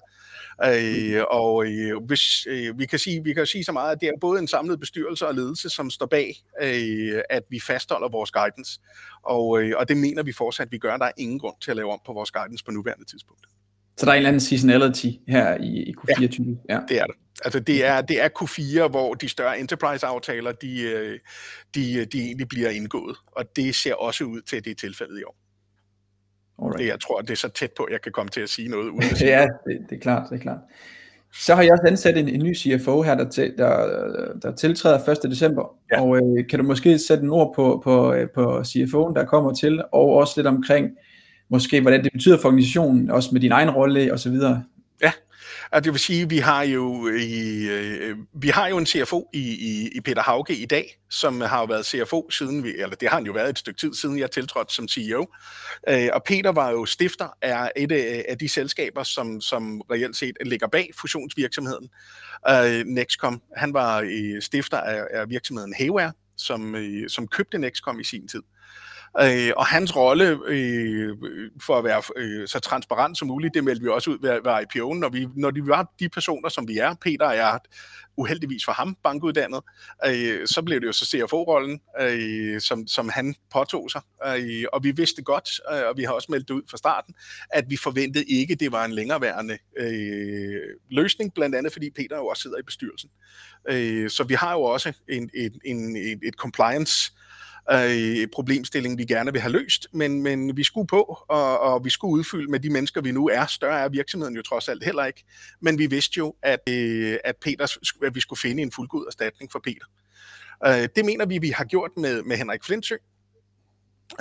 Øh, 0.65 1.23
og 1.29 1.65
øh, 1.65 2.03
hvis, 2.03 2.47
øh, 2.49 2.79
vi, 2.79 2.85
kan 2.85 2.99
sige, 2.99 3.23
vi 3.23 3.33
kan 3.33 3.45
sige 3.45 3.63
så 3.63 3.71
meget, 3.71 3.95
at 3.95 4.01
det 4.01 4.07
er 4.09 4.19
både 4.21 4.39
en 4.39 4.47
samlet 4.47 4.79
bestyrelse 4.79 5.27
og 5.27 5.35
ledelse, 5.35 5.69
som 5.69 5.89
står 5.89 6.05
bag, 6.05 6.35
øh, 6.61 7.21
at 7.29 7.43
vi 7.49 7.59
fastholder 7.59 8.09
vores 8.09 8.31
guidance. 8.31 8.79
Og, 9.23 9.61
øh, 9.61 9.73
og 9.77 9.89
det 9.89 9.97
mener 9.97 10.23
vi 10.23 10.31
fortsat, 10.33 10.65
at 10.65 10.71
vi 10.71 10.77
gør. 10.77 10.97
Der 10.97 11.05
er 11.05 11.11
ingen 11.17 11.39
grund 11.39 11.55
til 11.61 11.71
at 11.71 11.77
lave 11.77 11.91
om 11.91 11.99
på 12.05 12.13
vores 12.13 12.31
guidance 12.31 12.65
på 12.65 12.71
nuværende 12.71 13.05
tidspunkt. 13.05 13.52
Så 13.97 14.05
der 14.05 14.11
er 14.11 14.15
en 14.15 14.17
eller 14.17 14.29
anden 14.29 14.39
seasonality 14.39 15.07
her 15.27 15.57
i, 15.57 15.83
i 15.83 15.93
Q24? 15.97 16.65
Ja, 16.69 16.75
ja, 16.75 16.79
det 16.89 16.99
er 16.99 17.05
det. 17.05 17.15
Altså 17.45 17.59
det 17.59 17.85
er, 17.85 18.01
det 18.01 18.23
er 18.23 18.29
Q4, 18.41 18.87
hvor 18.87 19.13
de 19.13 19.29
større 19.29 19.59
enterprise-aftaler, 19.59 20.51
de, 20.51 20.81
øh, 20.81 21.19
de, 21.75 22.05
de 22.05 22.21
egentlig 22.21 22.47
bliver 22.47 22.69
indgået. 22.69 23.17
Og 23.31 23.45
det 23.55 23.75
ser 23.75 23.93
også 23.93 24.23
ud 24.23 24.41
til, 24.41 24.55
at 24.57 24.65
det 24.65 24.71
er 24.71 24.75
tilfældet 24.75 25.19
i 25.19 25.23
år. 25.23 25.35
Alright. 26.59 26.79
Det, 26.79 26.87
jeg 26.87 26.99
tror, 26.99 27.21
det 27.21 27.29
er 27.29 27.35
så 27.35 27.49
tæt 27.49 27.71
på, 27.77 27.83
at 27.83 27.91
jeg 27.93 28.01
kan 28.01 28.11
komme 28.11 28.29
til 28.29 28.41
at 28.41 28.49
sige 28.49 28.67
noget. 28.67 28.89
Uden 28.89 29.03
at 29.11 29.17
sige 29.17 29.31
ja, 29.39 29.41
det, 29.41 29.85
det 29.89 29.95
er 29.95 29.99
klart, 29.99 30.29
det 30.29 30.35
er 30.35 30.41
klart. 30.41 30.59
Så 31.33 31.55
har 31.55 31.63
jeg 31.63 31.71
også 31.71 31.83
ansat 31.87 32.17
en, 32.17 32.29
en 32.29 32.43
ny 32.43 32.55
CFO 32.55 33.01
her, 33.01 33.15
der, 33.15 33.29
til, 33.29 33.53
der, 33.57 34.33
der 34.41 34.55
tiltræder 34.55 35.09
1. 35.09 35.31
december. 35.31 35.75
Ja. 35.91 36.01
Og 36.01 36.17
øh, 36.17 36.47
kan 36.49 36.59
du 36.59 36.65
måske 36.65 36.99
sætte 36.99 37.23
en 37.23 37.29
ord 37.29 37.55
på, 37.55 37.81
på, 37.83 38.13
øh, 38.13 38.29
på 38.35 38.59
CFO'en, 38.59 39.13
der 39.13 39.25
kommer 39.25 39.53
til, 39.53 39.83
og 39.91 40.09
også 40.09 40.33
lidt 40.35 40.47
omkring, 40.47 40.89
måske 41.53 41.81
hvordan 41.81 42.03
det 42.03 42.11
betyder 42.11 42.37
for 42.41 42.47
organisationen, 42.47 43.09
også 43.11 43.29
med 43.31 43.41
din 43.41 43.51
egen 43.51 43.69
rolle 43.69 44.13
og 44.13 44.19
så 44.19 44.29
videre. 44.29 44.63
Ja, 45.01 45.11
og 45.71 45.83
det 45.83 45.91
vil 45.93 45.99
sige, 45.99 46.29
vi 46.29 46.37
har 46.37 46.63
jo, 46.63 47.07
øh, 47.07 47.21
i, 47.21 47.67
øh, 47.69 48.17
vi 48.33 48.47
har 48.47 48.67
jo 48.67 48.77
en 48.77 48.85
CFO 48.85 49.29
i, 49.33 49.39
i, 49.39 49.89
i 49.95 50.01
Peter 50.01 50.21
Hauge 50.21 50.55
i 50.55 50.65
dag, 50.65 50.99
som 51.09 51.41
har 51.41 51.65
været 51.65 51.85
CFO 51.85 52.29
siden 52.29 52.63
vi, 52.63 52.69
eller 52.69 52.95
det 52.95 53.09
har 53.09 53.15
han 53.15 53.25
jo 53.25 53.31
været 53.31 53.49
et 53.49 53.59
stykke 53.59 53.79
tid 53.79 53.93
siden 53.93 54.19
jeg 54.19 54.31
tiltrådte 54.31 54.73
som 54.75 54.87
CEO. 54.87 55.27
Øh, 55.89 56.09
og 56.13 56.23
Peter 56.23 56.51
var 56.51 56.71
jo 56.71 56.85
stifter 56.85 57.27
af 57.41 57.71
et 57.75 57.91
af 58.29 58.37
de 58.37 58.49
selskaber, 58.49 59.03
som, 59.03 59.41
som 59.41 59.81
reelt 59.81 60.15
set 60.15 60.37
ligger 60.45 60.67
bag 60.67 60.89
fusionsvirksomheden 61.01 61.89
Nexcom. 62.85 63.41
Han 63.57 63.73
var 63.73 64.07
stifter 64.39 64.77
af, 64.77 65.03
af 65.11 65.29
virksomheden 65.29 65.73
Hayware, 65.77 66.11
som, 66.37 66.75
som 67.07 67.27
købte 67.27 67.57
Nexcom 67.57 67.99
i 67.99 68.03
sin 68.03 68.27
tid. 68.27 68.41
Øh, 69.21 69.51
og 69.57 69.65
hans 69.65 69.95
rolle, 69.95 70.39
øh, 70.47 71.17
for 71.61 71.75
at 71.75 71.83
være 71.83 72.01
øh, 72.15 72.47
så 72.47 72.59
transparent 72.59 73.17
som 73.17 73.27
muligt, 73.27 73.53
det 73.53 73.63
meldte 73.63 73.83
vi 73.83 73.89
også 73.89 74.09
ud 74.11 74.17
ved, 74.21 74.29
ved 74.29 74.51
IPO'en, 74.51 74.99
når 74.99 75.09
vi, 75.09 75.27
når 75.35 75.51
de 75.51 75.67
var 75.67 75.93
de 75.99 76.09
personer, 76.09 76.49
som 76.49 76.67
vi 76.67 76.77
er. 76.77 76.95
Peter 77.01 77.25
er 77.25 77.57
uheldigvis 78.17 78.65
for 78.65 78.71
ham 78.71 78.97
bankuddannet, 79.03 79.61
øh, 80.05 80.47
så 80.47 80.61
blev 80.61 80.81
det 80.81 80.87
jo 80.87 80.91
så 80.91 81.05
CFO-rollen, 81.05 81.79
øh, 82.01 82.61
som, 82.61 82.87
som 82.87 83.09
han 83.09 83.35
påtog 83.53 83.91
sig. 83.91 84.01
Øh, 84.27 84.65
og 84.73 84.83
vi 84.83 84.91
vidste 84.91 85.21
godt, 85.21 85.49
øh, 85.71 85.89
og 85.89 85.97
vi 85.97 86.03
har 86.03 86.13
også 86.13 86.27
meldt 86.31 86.47
det 86.47 86.53
ud 86.53 86.61
fra 86.69 86.77
starten, 86.77 87.15
at 87.49 87.65
vi 87.69 87.77
forventede 87.77 88.25
ikke, 88.25 88.53
at 88.53 88.59
det 88.59 88.71
var 88.71 88.85
en 88.85 88.91
længereværende 88.91 89.57
øh, 89.77 90.61
løsning, 90.91 91.33
blandt 91.33 91.55
andet 91.55 91.73
fordi 91.73 91.89
Peter 91.89 92.17
jo 92.17 92.27
også 92.27 92.41
sidder 92.41 92.59
i 92.59 92.63
bestyrelsen. 92.63 93.09
Øh, 93.69 94.09
så 94.09 94.23
vi 94.23 94.33
har 94.33 94.53
jo 94.53 94.61
også 94.61 94.93
en, 95.09 95.29
en, 95.33 95.61
en, 95.65 95.95
et 96.23 96.33
compliance 96.37 97.11
øh, 97.71 98.27
problemstilling, 98.33 98.97
vi 98.97 99.05
gerne 99.05 99.31
vil 99.31 99.41
have 99.41 99.51
løst, 99.51 99.87
men, 99.93 100.21
men 100.21 100.57
vi 100.57 100.63
skulle 100.63 100.87
på, 100.87 101.17
og, 101.29 101.59
og 101.59 101.85
vi 101.85 101.89
skulle 101.89 102.11
udfylde 102.11 102.51
med 102.51 102.59
de 102.59 102.69
mennesker, 102.69 103.01
vi 103.01 103.11
nu 103.11 103.27
er. 103.27 103.45
Større 103.45 103.79
er 103.79 103.89
virksomheden 103.89 104.35
jo 104.35 104.41
trods 104.41 104.69
alt 104.69 104.83
heller 104.83 105.05
ikke, 105.05 105.23
men 105.61 105.77
vi 105.77 105.85
vidste 105.85 106.17
jo, 106.17 106.35
at, 106.41 106.59
øh, 106.69 107.17
at, 107.23 107.35
Peters, 107.41 107.77
at 108.03 108.15
vi 108.15 108.19
skulle 108.19 108.39
finde 108.39 108.61
en 108.61 108.71
fuldgod 108.71 109.07
erstatning 109.07 109.51
for 109.51 109.59
Peter. 109.59 109.85
Øh, 110.65 110.89
det 110.95 111.05
mener 111.05 111.25
vi, 111.25 111.37
vi 111.37 111.49
har 111.49 111.63
gjort 111.63 111.91
med, 111.97 112.23
med 112.23 112.37
Henrik 112.37 112.63
Flintsø, 112.63 112.95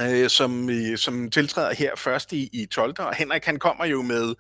øh, 0.01 0.31
som, 0.31 0.71
øh, 0.71 0.99
som 0.99 1.31
tiltræder 1.31 1.75
her 1.75 1.97
først 1.97 2.33
i, 2.33 2.49
i 2.53 2.67
12. 2.67 2.95
Og 2.99 3.15
Henrik 3.15 3.45
han 3.45 3.59
kommer 3.59 3.85
jo 3.85 4.03
med 4.03 4.35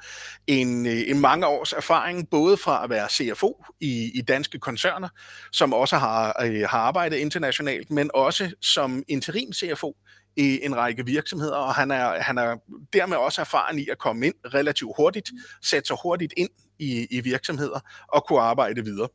en, 0.47 0.87
øh, 0.87 1.03
en 1.07 1.21
mange 1.21 1.47
års 1.47 1.73
erfaring, 1.73 2.31
både 2.31 2.57
fra 2.57 2.85
at 2.85 2.91
være 2.91 3.09
CFO 3.09 3.65
i, 3.81 4.11
i 4.15 4.21
danske 4.21 4.59
koncerner, 4.59 5.09
som 5.53 5.73
også 5.73 5.97
har, 5.97 6.43
øh, 6.45 6.61
har 6.69 6.79
arbejdet 6.79 7.17
internationalt, 7.17 7.91
men 7.91 8.11
også 8.15 8.51
som 8.61 9.03
interim 9.09 9.53
CFO 9.53 9.97
i 10.37 10.61
en 10.63 10.77
række 10.77 11.07
virksomheder, 11.07 11.57
og 11.57 11.75
han 11.75 11.91
er, 11.91 12.23
han 12.23 12.39
er 12.39 12.57
dermed 12.93 13.17
også 13.17 13.41
erfaren 13.41 13.79
i 13.79 13.89
at 13.89 13.99
komme 13.99 14.27
ind 14.27 14.35
relativt 14.55 14.93
hurtigt, 14.97 15.31
sætte 15.63 15.87
sig 15.87 15.97
hurtigt 16.03 16.35
ind 16.37 16.51
i, 16.79 17.07
i 17.11 17.21
virksomheder 17.21 17.81
og 18.09 18.27
kunne 18.29 18.41
arbejde 18.41 18.85
videre. 18.85 19.09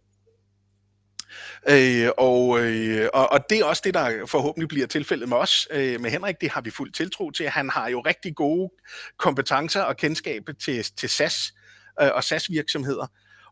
Øh, 1.69 2.09
og, 2.17 2.59
øh, 2.59 3.09
og, 3.13 3.31
og 3.31 3.49
det 3.49 3.59
er 3.59 3.65
også 3.65 3.81
det, 3.85 3.93
der 3.93 4.25
forhåbentlig 4.25 4.67
bliver 4.67 4.87
tilfældet 4.87 5.29
med 5.29 5.37
os. 5.37 5.67
Øh, 5.71 6.01
med 6.01 6.11
Henrik, 6.11 6.41
det 6.41 6.49
har 6.51 6.61
vi 6.61 6.69
fuld 6.69 6.91
tiltro 6.91 7.31
til. 7.31 7.49
Han 7.49 7.69
har 7.69 7.89
jo 7.89 7.99
rigtig 7.99 8.35
gode 8.35 8.71
kompetencer 9.17 9.81
og 9.81 9.97
kendskab 9.97 10.43
til, 10.65 10.83
til 10.83 11.09
SAS 11.09 11.53
øh, 12.01 12.09
og 12.13 12.23
SAS-virksomheder. 12.23 13.07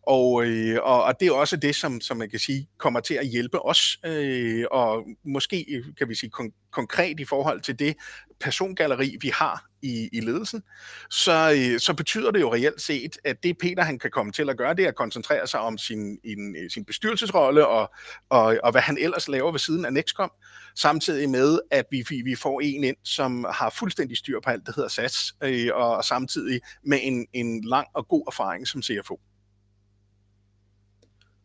Og, 0.08 0.46
øh, 0.46 0.80
og, 0.84 1.04
og 1.04 1.20
det 1.20 1.28
er 1.28 1.32
også 1.32 1.58
det, 1.58 1.76
som, 1.76 2.02
som 2.02 2.18
man 2.18 2.30
kan 2.30 2.40
sige, 2.40 2.70
kommer 2.78 3.00
til 3.00 3.14
at 3.14 3.28
hjælpe 3.28 3.66
os, 3.66 3.98
øh, 4.06 4.66
og 4.72 5.06
måske 5.24 5.84
kan 5.98 6.10
vi 6.10 6.16
sige 6.16 6.32
kon- 6.40 6.70
konkret 6.72 7.20
i 7.20 7.26
forhold 7.26 7.62
til 7.62 7.80
det 7.80 7.96
persongalleri, 8.40 9.18
vi 9.22 9.32
har 9.34 9.66
i, 9.82 10.10
i 10.14 10.20
ledelsen, 10.20 10.64
så, 11.10 11.54
øh, 11.58 11.80
så 11.80 11.94
betyder 11.94 12.32
det 12.32 12.42
jo 12.42 12.54
reelt 12.54 12.82
set, 12.82 13.18
at 13.24 13.44
det 13.44 13.58
Peter 13.58 13.84
han 13.84 14.00
kan 14.00 14.12
komme 14.12 14.32
til 14.32 14.50
at 14.50 14.58
gøre, 14.58 14.74
det 14.74 14.84
er 14.84 14.88
at 14.88 14.96
koncentrere 14.96 15.48
sig 15.48 15.60
om 15.60 15.78
sin, 15.78 16.20
en, 16.24 16.56
øh, 16.56 16.70
sin 16.70 16.86
bestyrelsesrolle 16.86 17.68
og, 17.68 17.94
og, 18.30 18.58
og 18.64 18.72
hvad 18.72 18.82
han 18.82 18.98
ellers 18.98 19.28
laver 19.28 19.52
ved 19.52 19.60
siden 19.60 19.86
af 19.86 19.94
Nexcom, 19.94 20.32
samtidig 20.76 21.30
med, 21.30 21.60
at 21.72 21.86
vi, 21.92 22.06
vi 22.26 22.36
får 22.36 22.62
en 22.62 22.84
ind, 22.84 22.98
som 23.04 23.46
har 23.52 23.70
fuldstændig 23.70 24.18
styr 24.18 24.40
på 24.44 24.50
alt, 24.50 24.66
det 24.66 24.76
hedder 24.76 24.90
SAS, 24.90 25.34
øh, 25.44 25.70
og 25.74 26.04
samtidig 26.04 26.62
med 26.84 27.00
en, 27.02 27.28
en 27.34 27.64
lang 27.64 27.88
og 27.94 28.08
god 28.08 28.24
erfaring 28.28 28.68
som 28.68 28.82
CFO. 28.82 29.20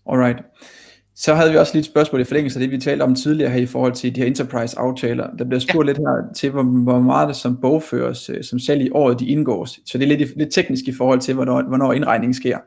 Alright. 0.06 0.38
Så 1.14 1.34
havde 1.34 1.50
vi 1.50 1.56
også 1.56 1.72
lige 1.74 1.80
et 1.80 1.86
spørgsmål 1.86 2.20
i 2.20 2.24
forlængelse 2.24 2.58
af 2.58 2.60
det, 2.60 2.70
vi 2.70 2.78
talte 2.78 3.02
om 3.02 3.14
tidligere 3.14 3.50
her 3.50 3.60
i 3.60 3.66
forhold 3.66 3.92
til 3.92 4.14
de 4.14 4.20
her 4.20 4.26
enterprise-aftaler. 4.26 5.30
Der 5.38 5.44
bliver 5.44 5.60
spurgt 5.60 5.86
ja. 5.86 5.92
lidt 5.92 5.98
her 5.98 6.32
til, 6.36 6.50
hvor, 6.50 6.62
hvor 6.62 7.00
meget 7.00 7.28
det 7.28 7.36
som 7.36 7.60
bogføres, 7.60 8.30
øh, 8.30 8.44
som 8.44 8.58
selv 8.58 8.80
i 8.80 8.90
året 8.90 9.20
de 9.20 9.26
indgås. 9.26 9.80
Så 9.86 9.98
det 9.98 10.04
er 10.12 10.16
lidt, 10.16 10.38
lidt 10.38 10.54
teknisk 10.54 10.84
i 10.88 10.92
forhold 10.92 11.20
til, 11.20 11.34
hvornår, 11.34 11.62
hvornår 11.62 11.92
indregningen 11.92 12.34
sker. 12.34 12.58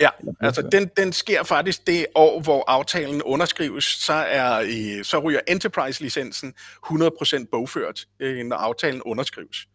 Ja, 0.00 0.08
altså 0.40 0.62
den, 0.72 0.90
den 0.96 1.12
sker 1.12 1.42
faktisk 1.42 1.86
det 1.86 2.06
år, 2.14 2.40
hvor 2.40 2.64
aftalen 2.66 3.22
underskrives, 3.22 3.84
så, 3.84 4.12
er, 4.12 4.60
i, 4.60 5.02
så 5.02 5.18
ryger 5.18 5.40
enterprise-licensen 5.48 6.54
100% 6.86 7.44
bogført, 7.52 8.04
øh, 8.20 8.44
når 8.46 8.56
aftalen 8.56 9.02
underskrives. 9.02 9.66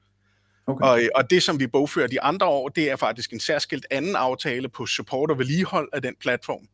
Okay. 0.67 0.85
Og, 0.85 1.01
og 1.15 1.29
det, 1.29 1.43
som 1.43 1.59
vi 1.59 1.67
bogfører 1.67 2.07
de 2.07 2.21
andre 2.21 2.47
år, 2.47 2.69
det 2.69 2.91
er 2.91 2.95
faktisk 2.95 3.33
en 3.33 3.39
særskilt 3.39 3.85
anden 3.91 4.15
aftale 4.15 4.69
på 4.69 4.85
support 4.85 5.31
og 5.31 5.39
vedligehold 5.39 5.89
af 5.93 6.01
den 6.01 6.15
platform. 6.21 6.67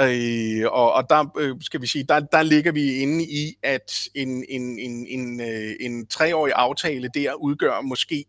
Øh, 0.00 0.72
og, 0.72 0.92
og 0.92 1.10
der 1.10 1.38
øh, 1.38 1.56
skal 1.60 1.80
vi 1.80 1.86
sige, 1.86 2.04
der, 2.04 2.20
der 2.20 2.42
ligger 2.42 2.72
vi 2.72 2.94
inde 2.94 3.24
i, 3.24 3.58
at 3.62 4.08
en, 4.14 4.44
en, 4.48 4.78
en, 4.78 5.06
en, 5.06 5.40
øh, 5.40 5.74
en 5.80 6.06
treårig 6.06 6.52
aftale 6.56 7.08
der 7.14 7.34
udgør 7.34 7.80
måske 7.80 8.24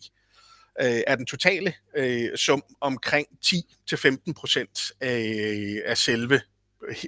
øh, 0.81 1.01
af 1.07 1.17
den 1.17 1.25
totale 1.25 1.73
øh, 1.97 2.37
sum 2.37 2.63
omkring 2.81 3.27
10-15 3.45 4.33
procent 4.37 4.91
af, 5.01 5.81
af 5.85 5.97
selve, 5.97 6.41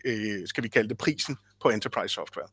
øh, 0.06 0.48
skal 0.48 0.64
vi 0.64 0.68
kalde 0.68 0.90
det, 0.90 0.98
prisen 0.98 1.38
på 1.62 1.70
enterprise 1.70 2.14
software. 2.14 2.48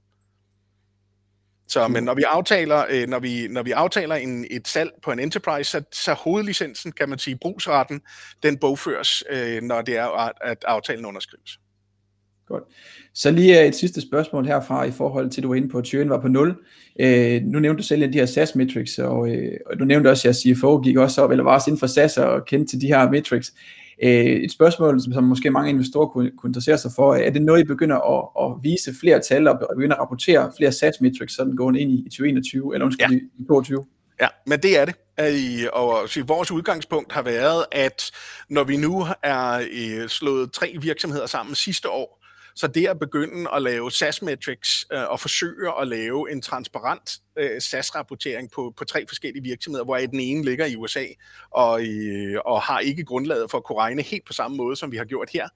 Så, 1.69 1.89
men 1.89 2.05
når 2.05 2.15
vi 2.15 2.23
aftaler, 2.23 2.85
øh, 2.91 3.09
når 3.09 3.19
vi, 3.19 3.49
når 3.49 3.63
vi 3.63 3.71
aftaler 3.71 4.15
en, 4.15 4.47
et 4.51 4.69
salg 4.69 4.91
på 5.03 5.13
en 5.13 5.19
enterprise, 5.19 5.71
så, 5.71 5.83
så 5.93 6.15
hovedlicensen, 6.15 6.93
kan 6.93 7.09
man 7.09 7.19
sige, 7.19 7.39
brugsretten, 7.41 8.01
den 8.43 8.59
bogføres, 8.59 9.25
øh, 9.31 9.63
når 9.63 9.83
det 9.83 9.97
er, 9.97 10.07
at 10.43 10.65
aftalen 10.65 11.05
underskrives. 11.05 11.59
Godt. 12.49 12.65
Så 13.15 13.31
lige 13.31 13.67
et 13.67 13.75
sidste 13.75 14.01
spørgsmål 14.01 14.47
herfra 14.47 14.85
i 14.85 14.91
forhold 14.91 15.31
til, 15.31 15.41
at 15.41 15.43
du 15.43 15.49
var 15.49 15.55
inde 15.55 15.69
på, 15.69 15.79
at 15.79 15.87
churn 15.87 16.11
var 16.11 16.21
på 16.21 16.29
0. 16.29 16.57
Øh, 17.01 17.43
nu 17.43 17.59
nævnte 17.59 17.83
du 17.83 17.87
selv 17.87 18.13
de 18.13 18.19
her 18.19 18.27
SaaS 18.27 18.55
metrics, 18.55 18.99
og, 18.99 19.31
øh, 19.31 19.53
og 19.67 19.79
du 19.79 19.85
nævnte 19.85 20.11
også, 20.11 20.29
at 20.29 20.37
CFO 20.37 20.81
gik 20.81 20.97
også 20.97 21.23
op, 21.23 21.31
eller 21.31 21.45
var 21.45 21.55
også 21.55 21.71
inden 21.71 21.81
for 21.81 21.87
SaaS 21.87 22.19
og 22.19 22.45
kendte 22.45 22.73
til 22.73 22.81
de 22.81 22.87
her 22.87 23.11
metrics. 23.11 23.53
Øh, 24.03 24.11
et 24.11 24.53
spørgsmål, 24.53 25.01
som, 25.01 25.13
som 25.13 25.25
måske 25.25 25.51
mange 25.51 25.71
investorer 25.71 26.07
kunne, 26.07 26.31
kunne 26.39 26.51
interessere 26.51 26.79
sig 26.79 26.91
for, 26.97 27.15
er 27.15 27.31
det 27.31 27.43
noget, 27.43 27.61
I 27.61 27.65
begynder 27.65 27.97
at, 27.97 28.49
at 28.49 28.57
vise 28.63 29.01
flere 29.01 29.21
tal 29.21 29.49
og 29.49 29.59
begynder 29.75 29.97
at 29.97 30.01
rapportere 30.01 30.53
flere 30.57 30.73
SaaS 30.73 31.01
metrics, 31.01 31.37
sådan 31.37 31.57
gående 31.57 31.81
ind 31.81 31.91
i 31.91 32.03
2021, 32.03 32.75
eller 32.75 32.85
undskyld, 32.85 33.11
ja. 33.11 33.17
i 33.17 33.45
2022? 33.49 33.85
Ja, 34.21 34.29
men 34.47 34.61
det 34.61 34.79
er 34.79 34.85
det. 34.85 34.95
Og 35.73 36.09
vores 36.27 36.51
udgangspunkt 36.51 37.13
har 37.13 37.23
været, 37.23 37.65
at 37.73 38.11
når 38.49 38.65
vi 38.65 38.77
nu 38.77 39.07
er 39.23 40.07
slået 40.09 40.53
tre 40.53 40.77
virksomheder 40.81 41.27
sammen 41.27 41.55
sidste 41.55 41.91
år, 41.91 42.18
så 42.59 42.67
det 42.67 42.87
at 42.87 42.99
begynde 42.99 43.51
at 43.55 43.63
lave 43.63 43.91
SAS 43.91 44.23
metrics 44.23 44.87
øh, 44.93 45.11
og 45.11 45.21
forsøge 45.21 45.81
at 45.81 45.89
lave 45.89 46.33
en 46.33 46.43
transparent 46.43 47.11
øh, 47.39 47.61
SAS-rapportering 47.61 48.51
på, 48.51 48.75
på 48.77 48.85
tre 48.85 49.05
forskellige 49.09 49.43
virksomheder, 49.43 49.85
hvor 49.85 49.97
den 49.97 50.21
ene 50.21 50.45
ligger 50.45 50.67
i 50.67 50.77
USA 50.77 51.05
og, 51.51 51.87
øh, 51.87 52.41
og 52.45 52.63
har 52.63 52.79
ikke 52.79 53.05
grundlaget 53.05 53.51
for 53.51 53.59
at 53.59 53.65
kunne 53.65 53.79
regne 53.79 54.03
helt 54.03 54.27
på 54.27 54.33
samme 54.33 54.57
måde, 54.57 54.77
som 54.77 54.93
vi 54.93 54.97
har 54.97 55.05
gjort 55.05 55.31
her, 55.33 55.49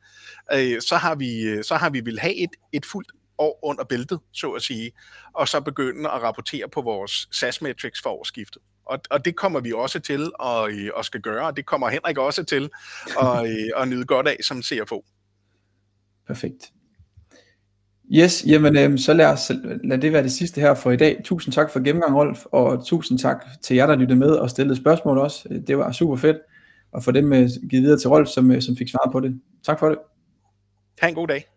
øh, 0.55 0.81
så 0.81 0.97
har 0.97 1.15
vi 1.15 1.63
så 1.63 1.75
har 1.75 1.91
vi 1.91 2.01
vil 2.01 2.19
have 2.19 2.35
et, 2.35 2.51
et 2.73 2.87
fuldt 2.87 3.13
år 3.39 3.59
under 3.63 3.85
bæltet, 3.85 4.21
så 4.33 4.51
at 4.51 4.63
sige, 4.63 4.93
og 5.35 5.49
så 5.49 5.61
begynde 5.61 6.11
at 6.11 6.23
rapportere 6.23 6.69
på 6.69 6.83
vores 6.83 7.29
SAS-metrics 7.33 8.03
for 8.03 8.11
årsskiftet. 8.11 8.63
Og, 8.87 8.99
og 9.11 9.25
det 9.25 9.37
kommer 9.37 9.61
vi 9.61 9.73
også 9.73 10.01
til 10.01 10.31
at, 10.43 10.73
øh, 10.73 10.91
at 10.99 11.05
skal 11.05 11.21
gøre, 11.21 11.47
og 11.47 11.57
det 11.57 11.67
kommer 11.67 11.89
Henrik 11.89 12.19
også 12.19 12.45
til 12.45 12.71
at, 13.21 13.45
øh, 13.47 13.83
at 13.83 13.89
nyde 13.89 14.05
godt 14.05 14.29
af 14.29 14.37
som 14.43 14.63
CFO. 14.63 15.05
Perfekt. 16.27 16.73
Yes, 18.15 18.45
jamen 18.47 18.77
øh, 18.77 18.99
så 18.99 19.15
lad, 19.15 19.27
os, 19.27 19.53
lad 19.85 19.99
det 19.99 20.13
være 20.13 20.23
det 20.23 20.33
sidste 20.33 20.61
her 20.61 20.75
for 20.75 20.91
i 20.91 20.97
dag. 20.97 21.21
Tusind 21.25 21.53
tak 21.53 21.71
for 21.71 21.81
gennemgang, 21.81 22.17
Rolf, 22.17 22.45
og 22.47 22.87
tusind 22.87 23.19
tak 23.19 23.45
til 23.63 23.77
jer, 23.77 23.87
der 23.87 23.97
lyttede 23.97 24.19
med 24.19 24.31
og 24.31 24.51
stillede 24.51 24.77
spørgsmål 24.77 25.19
også. 25.19 25.49
Øh, 25.51 25.61
det 25.67 25.79
var 25.79 25.93
super 25.93 26.17
fedt 26.17 26.37
at 26.97 27.05
få 27.05 27.11
dem 27.11 27.33
øh, 27.33 27.49
givet 27.71 27.83
videre 27.83 27.99
til 27.99 28.09
Rolf, 28.09 28.29
som, 28.29 28.51
øh, 28.51 28.63
som 28.63 28.77
fik 28.77 28.89
svaret 28.89 29.13
på 29.13 29.21
det. 29.21 29.41
Tak 29.67 29.79
for 29.79 29.89
det. 29.89 29.99
Ha' 31.01 31.09
en 31.09 31.15
god 31.15 31.29
dag. 31.29 31.52